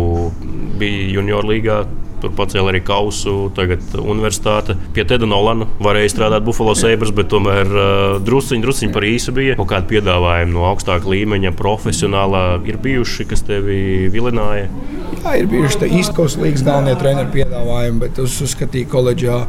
Bija 0.78 1.10
junior 1.18 1.46
līgā. 1.48 1.82
Tur 2.22 2.30
pacēla 2.38 2.70
arī 2.70 2.78
kausu, 2.86 3.48
tagad 3.56 3.82
universitāte. 3.98 4.76
Pie 4.94 5.02
Teda 5.10 5.26
Nolana 5.26 5.66
varēja 5.82 6.12
strādāt 6.12 6.44
Buffalo 6.46 6.76
Sabres, 6.78 7.10
bet 7.10 7.26
tomēr 7.32 7.66
uh, 7.66 8.20
drusciņi, 8.22 8.62
drusciņi 8.62 8.94
par 8.94 9.06
īsu 9.08 9.34
bija. 9.34 9.56
Kaut 9.58 9.72
kādi 9.72 9.96
piedāvājumi 9.96 10.54
no 10.54 10.62
augstāka 10.68 11.10
līmeņa, 11.10 11.50
profesionālā 11.58 12.44
ir 12.70 12.78
bijuši, 12.84 13.26
kas 13.26 13.42
tevi 13.48 14.06
vilināja. 14.14 14.68
Jā, 15.22 15.34
ir 15.38 15.48
bijuši 15.50 15.80
tā 15.82 15.88
īstkos 15.98 16.36
līgas 16.38 16.62
galvenie 16.66 16.94
treneri 16.98 17.30
piedāvājumi, 17.34 17.98
bet 18.04 18.22
es 18.22 18.38
uzskatīju, 18.46 18.86
ka 18.86 18.94
koledžā 18.96 19.40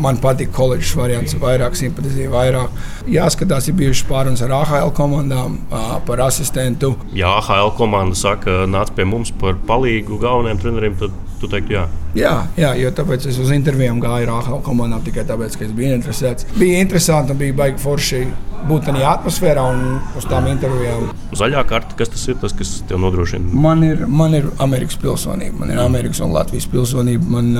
man 0.00 0.16
patīk 0.20 0.50
koledžas 0.56 0.96
variants, 0.96 1.36
vairāk 1.40 1.76
simpatizēju, 1.76 2.32
vairāk. 2.32 2.80
Jāskatās, 3.12 3.68
ir 3.68 3.76
bijušas 3.76 4.08
pārunas 4.08 4.42
ar 4.44 4.56
AHL 4.56 4.92
komandām 4.96 5.60
par 6.08 6.24
asistentu. 6.24 6.94
Ja 7.16 7.36
AHL 7.42 7.74
komanda 7.76 8.16
saka, 8.16 8.62
nāc 8.68 8.92
pie 8.96 9.04
mums 9.08 9.32
par 9.36 9.60
palīgu 9.68 10.16
galvenajiem 10.22 10.60
treneriem, 10.64 10.71
tad 11.00 11.18
tu 11.40 11.48
teiktu, 11.50 11.74
jā. 11.74 11.82
Jā, 12.16 12.32
jā, 12.56 12.72
jo 12.78 12.92
tāpēc 12.94 13.26
es 13.30 13.38
uz 13.42 13.50
intervijām 13.54 14.00
gāju 14.02 14.28
ar 14.28 14.32
AHL 14.38 14.62
komandām 14.64 15.02
tikai 15.04 15.24
tāpēc, 15.28 15.58
ka 15.58 15.66
es 15.66 15.74
biju 15.76 15.96
interesēts. 15.96 16.48
Bija 16.58 16.80
interesanti 16.84 17.34
un 17.34 17.40
bija 17.40 17.56
baigi 17.62 17.82
forši 17.82 18.22
būt 18.68 18.86
tajā 18.86 19.14
atmosfērā 19.16 19.62
un 19.72 19.80
uz 20.18 20.26
tām 20.30 20.46
intervijām. 20.50 21.08
Zaļā 21.38 21.64
karte, 21.68 21.96
kas 21.98 22.12
tas 22.12 22.26
ir, 22.28 22.36
tas, 22.42 22.54
kas 22.56 22.74
tev 22.88 23.00
nodrošina? 23.02 23.50
Man 23.64 23.82
ir, 23.86 24.04
man 24.06 24.36
ir 24.38 24.50
Amerikas 24.62 24.98
pilsonība, 25.02 25.64
man 25.64 25.72
ir 25.74 25.80
Amerikas 25.82 26.22
un 26.22 26.34
Latvijas 26.34 26.68
pilsonība. 26.70 27.32
Man, 27.32 27.50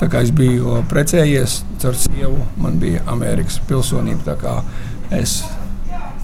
tā 0.00 0.08
kā 0.12 0.24
es 0.24 0.32
biju 0.34 0.80
precējies 0.90 1.60
ar 1.84 1.98
sievu, 2.00 2.38
man 2.60 2.80
bija 2.80 3.04
Amerikas 3.12 3.60
pilsonība. 3.68 4.38
Es, 5.12 5.42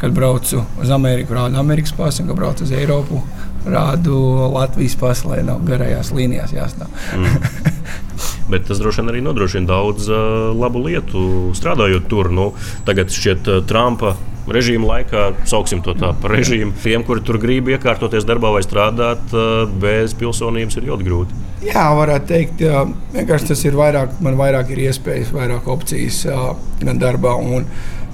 kad 0.00 0.14
braucu 0.16 0.62
uz 0.80 0.90
Ameriku, 0.90 1.36
rādu 1.36 1.60
Amerikas 1.60 1.92
pasu, 1.92 2.22
un 2.22 2.30
kad 2.30 2.40
braucu 2.40 2.64
uz 2.64 2.72
Eiropu, 2.72 3.20
rādu 3.66 4.16
Latvijas 4.54 4.96
pasu, 5.00 5.30
lai 5.32 5.42
nav 5.46 5.62
garajās 5.68 6.12
līnijās 6.16 6.54
jāstāv. 6.56 6.90
Mm. 7.16 7.68
Bet 8.50 8.66
tas 8.66 8.80
droši 8.82 9.02
vien 9.02 9.12
arī 9.12 9.20
nodrošina 9.22 9.68
daudz 9.68 10.08
uh, 10.10 10.50
labu 10.58 10.82
lietu 10.82 11.52
strādājot 11.56 12.08
tur. 12.10 12.32
Nu, 12.34 12.50
tagad 12.88 13.12
šķiet, 13.14 13.46
uh, 13.46 13.62
Trumpa 13.66 14.16
režīma 14.50 14.88
laikā, 14.88 15.26
sauksim 15.46 15.82
to 15.84 15.94
tā 15.98 16.10
par 16.18 16.32
režīmu, 16.34 16.72
tiem, 16.82 17.04
kuri 17.06 17.22
tur 17.26 17.38
grib 17.42 17.68
iekārtoties 17.70 18.26
darbā 18.26 18.50
vai 18.56 18.64
strādāt 18.66 19.34
uh, 19.36 19.62
bez 19.82 20.16
pilsonības, 20.18 20.80
ir 20.80 20.88
ļoti 20.90 21.06
grūti. 21.06 21.38
Jā, 21.68 21.84
varētu 21.94 22.30
teikt, 22.32 22.64
jā, 22.64 22.82
vienkārši 23.14 23.52
tas 23.52 23.64
ir 23.68 23.78
vairāk, 23.78 24.18
man 24.24 24.38
vairāk 24.40 24.72
ir 24.74 24.82
iespējas, 24.88 25.30
vairāk 25.36 25.68
opcijas 25.70 26.24
uh, 26.26 26.50
gan 26.82 26.98
darbā. 27.02 27.36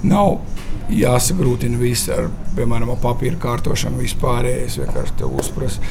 Nav 0.07 0.37
jāsagrūtina 0.93 1.79
viss 1.81 2.11
ar, 2.13 2.29
piemēram, 2.57 2.93
papīra 3.03 3.39
kārtošanu, 3.43 4.01
vispārējais. 4.03 4.79
Vienkārši 4.83 5.17
te 5.21 5.29
uzprasa. 5.29 5.83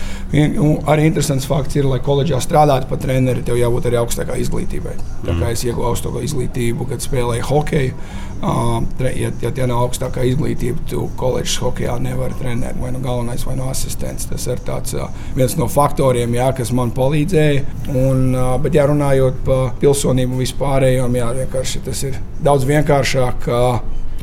Arī 0.91 1.09
interesants 1.09 1.47
fakts 1.49 1.75
ir, 1.79 1.87
lai 1.89 1.99
koledžā 2.03 2.39
strādātu 2.43 2.89
par 2.89 3.01
treneri, 3.03 3.43
tev 3.45 3.59
jābūt 3.59 3.89
arī 3.89 3.99
augstākai 4.01 4.39
izglītībai. 4.43 4.95
Tā 5.25 5.33
kā 5.33 5.41
mm. 5.41 5.51
es 5.51 5.65
ieguvu 5.67 5.89
augstāko 5.91 6.23
izglītību, 6.25 6.87
kad 6.91 7.03
spēlēju 7.03 7.49
hokeju. 7.49 7.97
Ja, 8.45 9.29
ja 9.41 9.49
tie 9.55 9.65
nav 9.65 9.79
augstākā 9.87 10.25
izglītība, 10.29 10.83
tu 10.91 11.07
koledžas 11.17 11.55
hokeja 11.63 11.95
nevari 12.03 12.35
trenēt 12.37 12.77
vai 12.77 12.91
nu 12.93 12.99
galvenais, 13.01 13.45
vai 13.47 13.55
nu 13.57 13.65
asistents. 13.71 14.27
Tas 14.29 14.45
ir 14.51 14.61
tāds, 14.67 14.93
viens 15.37 15.55
no 15.57 15.69
faktoriem, 15.71 16.35
jā, 16.37 16.51
kas 16.57 16.73
man 16.75 16.93
palīdzēja. 16.95 17.65
Un, 17.95 18.37
bet, 18.61 18.77
ja 18.77 18.85
runājot 18.91 19.41
par 19.47 19.75
pilsonību 19.81 20.43
vispārējām, 20.43 21.19
jā, 21.19 21.31
vienkārši 21.41 21.83
tas 21.87 22.05
ir 22.11 22.19
daudz 22.45 22.67
vienkāršāk. 22.69 23.49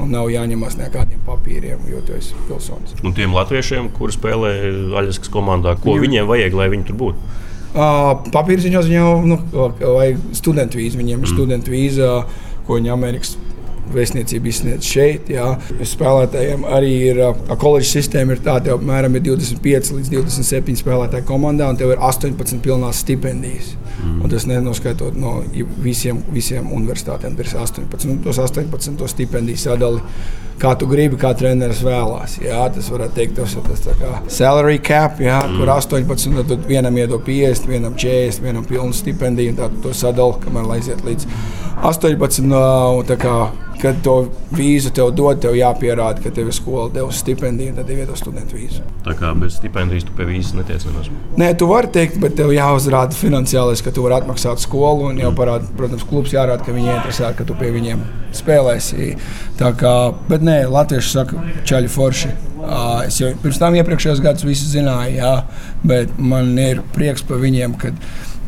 Un 0.00 0.09
nav 0.14 0.31
jāņemas 0.33 0.78
nekādiem 0.78 1.20
papīriem, 1.26 1.83
jo 1.90 2.00
tu 2.07 2.14
esi 2.16 2.37
pilsonis. 2.48 2.94
Un 3.05 3.12
tiem 3.16 3.35
latviešiem, 3.37 3.90
kuri 3.92 4.14
spēlē 4.14 4.52
Aļaskas 5.02 5.33
komandā, 5.33 5.74
ko 5.83 5.98
jo. 5.98 6.05
viņiem 6.07 6.28
vajag, 6.31 6.57
lai 6.57 6.70
viņi 6.72 6.88
tur 6.88 7.00
būtu? 7.02 7.33
Uh, 7.72 8.14
Papīrs 8.33 8.64
viņos 8.66 8.88
viņam 8.88 9.28
nu, 9.28 9.38
vajag 9.52 10.24
studentu 10.37 10.81
vīzu. 10.81 11.00
Viņiem 11.00 11.18
ir 11.18 11.24
mm. 11.24 11.33
studentu 11.33 11.72
vīza, 11.72 12.09
ko 12.66 12.76
viņi 12.76 12.92
Amerikas 12.92 13.37
vēstniecība 13.92 14.51
izsniedz 14.51 14.88
šeit. 14.88 15.31
Jā. 15.33 15.49
Spēlētājiem 15.92 16.66
arī 16.71 16.92
ir 17.11 17.23
koledžas 17.61 17.95
sistēma, 17.99 18.37
ir 18.37 18.45
tāda, 18.45 18.71
ka 18.71 18.79
apmēram 18.79 19.18
ir 19.18 19.27
25 19.27 19.97
līdz 19.99 20.12
27 20.14 20.81
spēlētāju 20.83 21.29
komandā, 21.29 21.71
un 21.73 21.81
tev 21.81 21.95
ir 21.95 22.03
18 22.03 22.62
pilnās 22.64 23.03
stipendijas. 23.05 23.75
Mm. 24.03 24.23
Un 24.25 24.31
tas 24.33 24.47
nenoskaitot 24.49 25.18
no 25.18 25.40
visiem, 25.83 26.23
visiem 26.33 26.71
universitātēm, 26.75 27.37
ir 27.38 27.51
18. 27.51 28.09
Un 28.11 28.23
tos 28.25 28.40
18 28.42 28.97
to 28.99 29.09
stipendiju 29.11 29.61
sadali, 29.61 30.01
kā 30.62 30.73
tu 30.79 30.88
gribi, 30.90 31.18
kā 31.21 31.33
treneris 31.38 31.83
vēlās. 31.87 32.38
Jā, 32.42 32.64
tas 32.75 32.88
varētu 32.92 33.18
teikt, 33.18 33.37
tas 33.38 33.55
ir 33.55 33.66
tas 33.66 33.85
kā 34.01 34.12
salary 34.33 34.79
cap, 34.83 35.21
jā, 35.23 35.40
mm. 35.47 35.59
kur 35.61 35.75
18, 35.77 36.42
tad 36.51 36.68
vienam 36.71 36.99
iedod 36.99 37.23
50, 37.27 37.68
vienam 37.71 37.99
40, 37.99 38.42
vienam 38.47 38.66
pilnu 38.68 38.97
stipendiju, 38.97 39.57
tā 39.59 39.71
tu 39.73 39.83
to 39.87 39.95
sadali, 39.97 40.40
kamēr 40.47 40.71
aiziet 40.79 41.05
līdz 41.07 41.29
18. 41.83 42.47
Un, 42.47 43.14
kā, 43.23 43.37
kad 43.83 43.99
to 44.05 44.16
vīzu 44.55 44.92
tev 44.95 45.11
dod, 45.16 45.40
tev 45.42 45.57
jāpierāda, 45.59 46.23
ka 46.23 46.31
tev 46.35 46.51
ir 46.53 46.55
skola 46.55 46.87
devusi 46.95 47.23
stipendiju, 47.25 47.75
tad 47.75 47.88
tev 47.90 48.03
iedod 48.03 48.18
studentu 48.18 48.59
vīzu. 48.59 48.85
Tā 49.03 49.16
kā 49.18 49.33
bez 49.38 49.57
stipendijas 49.59 50.07
tu 50.07 50.14
pie 50.16 50.27
vīzes 50.29 50.55
netiec 50.55 50.87
nemaz. 50.87 51.11
Nē, 51.40 51.51
tu 51.59 51.66
vari 51.71 51.90
teikt, 51.95 52.21
bet 52.23 52.37
tev 52.38 52.53
jāuzrāda 52.55 53.18
finansiālais, 53.18 53.83
ka 53.83 53.95
tu 53.95 54.07
vari 54.07 54.21
atmaksāt 54.21 54.62
skolu, 54.62 55.11
un 55.11 55.18
jau 55.23 55.33
parāda, 55.37 55.66
protams, 55.79 56.07
klubs 56.07 56.35
jārāda, 56.37 56.62
ka 56.62 56.77
viņi 56.77 56.95
interesē, 56.95 57.33
ka 57.35 57.47
tu 57.49 57.59
pie 57.59 57.73
viņiem 57.75 58.07
spēlēsi. 58.38 59.12
Tā 59.59 59.75
kā, 59.79 59.95
bet 60.31 60.47
nē, 60.47 60.62
latvieši 60.71 61.14
saka, 61.18 61.45
čaļi 61.68 61.92
forši. 61.92 62.35
Es 63.09 63.18
jau 63.18 63.33
pirms 63.42 63.59
tam 63.59 63.75
iepriekšējos 63.81 64.23
gadus 64.23 64.47
visu 64.47 64.71
zināju, 64.71 65.16
jā, 65.18 65.33
bet 65.83 66.14
man 66.23 66.55
ir 66.62 66.85
prieks 66.95 67.27
par 67.27 67.42
viņiem, 67.42 67.75
ka 67.83 67.90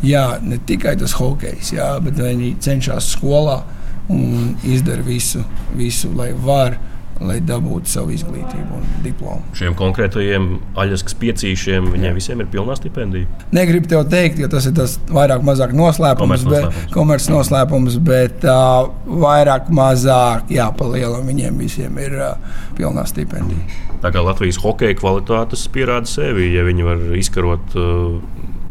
jā, 0.07 0.29
ne 0.47 0.61
tikai 0.63 0.95
tas 1.01 1.17
hokejs, 1.19 1.75
jā, 1.75 1.97
bet 2.05 2.23
viņi 2.23 2.55
cenšas 2.63 3.17
skolā 3.17 3.65
un 4.13 4.57
izdara 4.69 5.05
visu, 5.07 5.45
visu 5.79 6.13
lai 6.17 6.33
varētu 6.35 6.93
lai 7.23 7.37
dabūtu 7.45 7.89
savu 7.89 8.13
izglītību 8.15 8.79
un 8.79 8.87
diplomu. 9.05 9.43
Šiem 9.55 9.77
konkrētajiem 9.79 10.49
aļaskas 10.81 11.15
piecīšiem 11.21 11.87
viņiem 11.93 12.17
visiem 12.19 12.43
ir 12.43 12.49
pilnā 12.51 12.75
stipendija. 12.79 13.29
Negribu 13.55 13.91
tev 13.91 14.05
teikt, 14.11 14.41
ka 14.43 14.51
tas 14.57 14.67
ir 14.69 14.75
tas 14.77 14.97
vairāk 15.07 15.45
mazāk 15.47 15.75
noslēpums, 15.79 16.47
komerces 16.95 17.31
noslēpums, 17.33 17.99
bet 18.05 18.47
uh, 18.49 18.91
vairāk 19.07 19.71
mazāk 19.75 20.51
jāpalielina 20.55 21.23
viņiem 21.29 21.63
visiem 21.63 22.03
ir 22.03 22.19
uh, 22.19 22.59
pilnā 22.79 23.07
stipendija. 23.11 23.63
Tā 24.03 24.11
kā 24.13 24.25
Latvijas 24.25 24.59
hokeja 24.61 24.99
kvalitātes 24.99 25.65
pierāda 25.73 26.11
sevi, 26.11 26.51
ja 26.53 26.67
viņi 26.67 26.89
var 26.89 27.07
izkarot 27.21 27.79
uh, 27.79 28.19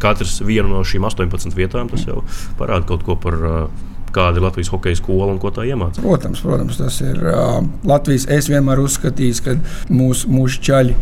katrs 0.03 0.41
vienu 0.43 0.67
no 0.73 0.83
šīm 0.83 1.07
18 1.07 1.55
vietām, 1.55 1.87
tas 1.89 2.03
jau 2.05 2.25
parāda 2.59 2.91
kaut 2.91 3.07
ko 3.07 3.15
par 3.23 3.39
uh, 3.39 3.83
kāda 4.13 4.39
ir 4.39 4.47
Latvijas 4.47 4.71
hokeja 4.73 4.99
skola 4.99 5.31
un 5.33 5.39
ko 5.41 5.51
tā 5.53 5.67
iemācās. 5.67 6.01
Protams, 6.03 6.41
protams, 6.45 6.79
tas 6.79 6.99
ir 7.03 7.19
uh, 7.19 7.59
Latvijas. 7.87 8.27
Es 8.31 8.49
vienmēr 8.51 8.81
uzskatīju, 8.83 9.39
ka 9.45 9.55
mūsu, 9.93 10.31
mūsu 10.33 10.61
čaļi 10.69 10.97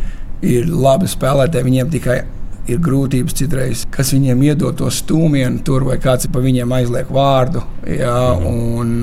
ir 0.52 0.70
labi 0.72 1.10
spēlētāji. 1.12 1.68
Viņiem 1.68 1.92
tikai 1.94 2.22
ir 2.72 2.82
grūtības 2.84 3.36
citreiz, 3.40 3.86
kas 3.92 4.14
viņiem 4.14 4.44
iedod 4.46 4.78
to 4.80 4.90
stūmienu, 4.94 5.64
tur 5.66 5.86
vai 5.88 5.98
kāds 6.02 6.30
pa 6.32 6.44
viņiem 6.44 6.76
aizliek 6.78 7.10
vārdu. 7.12 7.64
Jā, 7.90 8.18
mm. 8.38 8.62
un, 8.82 8.94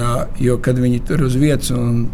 jo 0.43 0.59
kad 0.63 0.79
viņi 0.79 1.03
tur 1.09 1.27
uz 1.27 1.37
vietas 1.39 1.73
un 1.75 2.07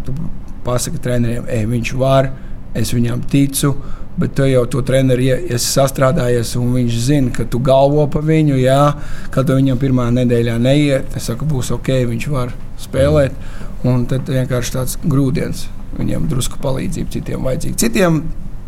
pasaka 0.65 1.01
treneriem, 1.05 1.45
ej, 1.53 1.67
viņš 1.69 1.93
var, 2.01 2.31
es 2.75 2.95
viņam 2.95 3.25
ticu. 3.31 3.75
Bet 4.15 4.37
tu 4.39 4.45
jau 4.47 4.63
to 4.71 4.79
treneri 4.87 5.33
esi 5.35 5.67
sastrādājies, 5.73 6.53
un 6.61 6.69
viņš 6.77 6.99
zina, 7.03 7.33
ka 7.35 7.49
tu 7.51 7.59
galvo 7.59 8.05
par 8.07 8.23
viņu. 8.23 8.61
Jā, 8.63 8.93
kad 9.35 9.51
viņam 9.51 9.81
pirmā 9.83 10.07
nedēļā 10.15 10.55
neiet, 10.63 11.17
es 11.19 11.27
saku, 11.27 11.49
būs 11.51 11.73
ok, 11.75 11.91
viņš 12.13 12.29
var 12.31 12.55
spēlēt. 12.85 13.35
Un 13.85 14.07
tad 14.09 14.31
vienkārši 14.31 14.77
tāds 14.77 15.01
grūdienis 15.03 15.67
viņiem 15.99 16.29
drusku 16.31 16.63
palīdzību, 16.63 17.11
citiem 17.11 17.43
vajadzīga. 17.47 17.81
Citiem 17.83 18.23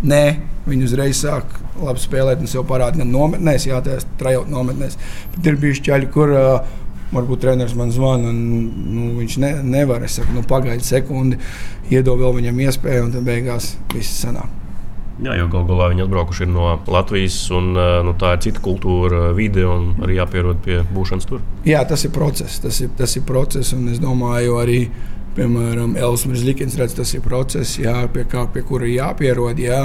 nē, 0.06 0.24
viņi 0.66 0.88
uzreiz 0.88 1.22
sāk 1.22 1.54
labi 1.78 2.02
spēlēt 2.02 2.42
un 2.42 2.50
sev 2.50 2.66
parādīt 2.68 3.04
gan 3.04 3.12
nometnēs, 3.14 3.68
jā, 3.68 3.78
tās 3.84 4.06
trajot 4.20 4.50
nometnēs. 4.50 4.98
Bet 5.36 5.50
ir 5.50 5.58
bijuši 5.62 5.86
ķēļi, 5.88 6.10
kur 6.14 6.34
uh, 6.34 6.76
varbūt 7.12 7.42
treneris 7.44 7.74
man 7.78 7.92
zvana, 7.94 8.30
un 8.32 8.68
nu, 8.92 9.08
viņš 9.20 9.38
ne, 9.42 9.52
nevar. 9.62 10.04
Es 10.06 10.18
saku, 10.18 10.34
nu, 10.36 10.44
pagaidi 10.46 10.86
sekundi, 10.86 11.40
iedod 11.90 12.20
vēl 12.20 12.38
viņam 12.40 12.62
iespēju, 12.66 13.08
un 13.08 13.12
tad 13.14 13.26
beigās 13.26 13.74
viss 13.94 14.22
sanāk. 14.24 14.62
Jā, 15.16 15.32
jo 15.38 15.46
galu 15.48 15.64
galā 15.70 15.86
viņi 15.94 16.02
atbraukuši 16.04 16.46
no 16.50 16.74
Latvijas, 16.92 17.38
un 17.56 17.70
nu, 17.72 18.12
tā 18.20 18.34
ir 18.36 18.42
cita 18.44 18.60
kultūra, 18.60 19.30
vide, 19.36 19.64
un 19.64 19.94
arī 20.04 20.18
jāpierod 20.18 20.60
pie 20.64 20.82
būšanas 20.92 21.28
tur. 21.30 21.40
Jā, 21.64 21.80
tas 21.88 22.04
ir 22.04 22.12
process. 22.12 22.58
Tas 22.60 22.82
ir, 22.84 22.90
tas 22.98 23.16
ir 23.16 23.24
process, 23.28 23.72
un 23.72 23.88
es 23.88 24.02
domāju, 24.02 24.58
arī 24.60 24.82
Piemēram, 25.36 25.98
Elsmers 26.00 26.40
Likins 26.46 26.78
redz, 26.80 26.94
tas 26.96 27.10
ir 27.12 27.20
process, 27.20 27.74
jā, 27.76 27.92
pie, 28.12 28.22
kā, 28.30 28.46
pie 28.54 28.62
kura 28.64 28.88
jāpierod. 28.88 29.58
Jā. 29.60 29.82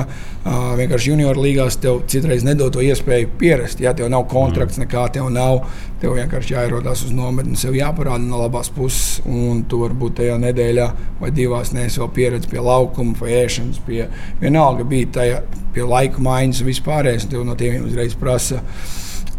Vienkārši 0.79 1.11
junior 1.11 1.35
līgās 1.35 1.75
tev 1.83 2.05
citreiz 2.11 2.45
nedod 2.47 2.71
to 2.71 2.83
iespēju 2.85 3.33
pierast. 3.41 3.83
Jā, 3.83 3.91
tev 3.97 4.07
nav 4.13 4.29
kontrakts, 4.31 4.79
mm. 4.79 4.85
nekā 4.85 5.03
tev 5.17 5.27
nav. 5.33 5.65
Tev 5.99 6.15
vienkārši 6.15 6.55
jāierodās 6.55 7.03
uz 7.05 7.11
nometni, 7.13 7.59
sev 7.59 7.75
jāparāda 7.75 8.23
no 8.23 8.39
labās 8.45 8.71
puses. 8.71 9.19
Un 9.27 9.65
tu 9.67 9.83
varbūt 9.83 10.21
tajā 10.21 10.39
nedēļā 10.39 10.87
vai 11.19 11.35
divās 11.35 11.75
neesi 11.75 11.99
vēl 11.99 12.13
pieredzējis 12.15 12.53
pie 12.55 12.63
laukuma, 12.71 13.17
pie 13.19 13.35
ēšanas, 13.43 13.83
pie 13.85 14.05
vienalga 14.39 14.87
bija 14.87 15.11
tajā 15.19 15.43
pie 15.75 15.83
laika 15.87 16.23
maiņas 16.23 16.63
un 16.63 16.71
vispārējais. 16.71 17.27
Tev 17.31 17.43
no 17.47 17.59
tiem 17.59 17.83
uzreiz 17.89 18.15
prasa 18.15 18.63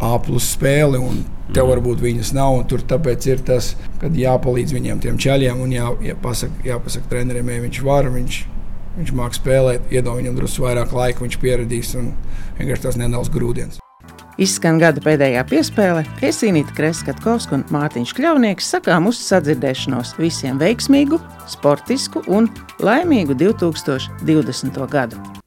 A 0.03 0.17
plus 0.19 0.53
spēli. 0.57 1.01
Tev 1.53 1.69
varbūt 1.69 2.01
viņas 2.01 2.33
nav, 2.37 2.55
un 2.61 2.65
tur 2.71 2.85
tāpēc 2.87 3.27
ir 3.29 3.43
tas, 3.45 3.73
ka 4.01 4.09
jāpalīdz 4.15 4.73
viņiem, 4.77 5.03
tiem 5.03 5.19
ceļiem, 5.21 5.61
un 5.61 5.75
jā, 5.75 5.91
jāpasaka, 6.13 6.63
jāpasaka 6.65 7.11
treneriem, 7.11 7.51
ja 7.51 7.65
viņš 7.67 7.83
var, 7.85 8.09
viņš, 8.15 8.41
viņš 9.01 9.15
māks 9.19 9.43
spēlēt, 9.43 9.91
iedod 9.93 10.21
viņam 10.21 10.39
drusku 10.39 10.69
vairāk 10.69 10.95
laika, 10.97 11.27
viņš 11.27 11.39
pieradīs, 11.43 11.95
un 11.99 12.13
vienkārši 12.61 12.87
tas 12.87 13.01
nedaudz 13.01 13.33
grūdienis. 13.35 13.83
Izskan 14.41 14.79
gada 14.81 15.03
pēdējā 15.05 15.43
piespēle, 15.51 16.07
Esinīta 16.25 16.73
Kreskatkovska 16.79 17.59
un 17.59 17.67
Mārtiņš 17.75 18.15
Kļavnieks 18.17 18.73
sakām 18.75 19.11
uz 19.11 19.21
sadzirdēšanos 19.27 20.17
visiem 20.23 20.63
veiksmīgu, 20.63 21.21
sportisku 21.53 22.25
un 22.33 22.49
laimīgu 22.81 23.37
2020. 23.45 24.83
gadu. 24.89 25.42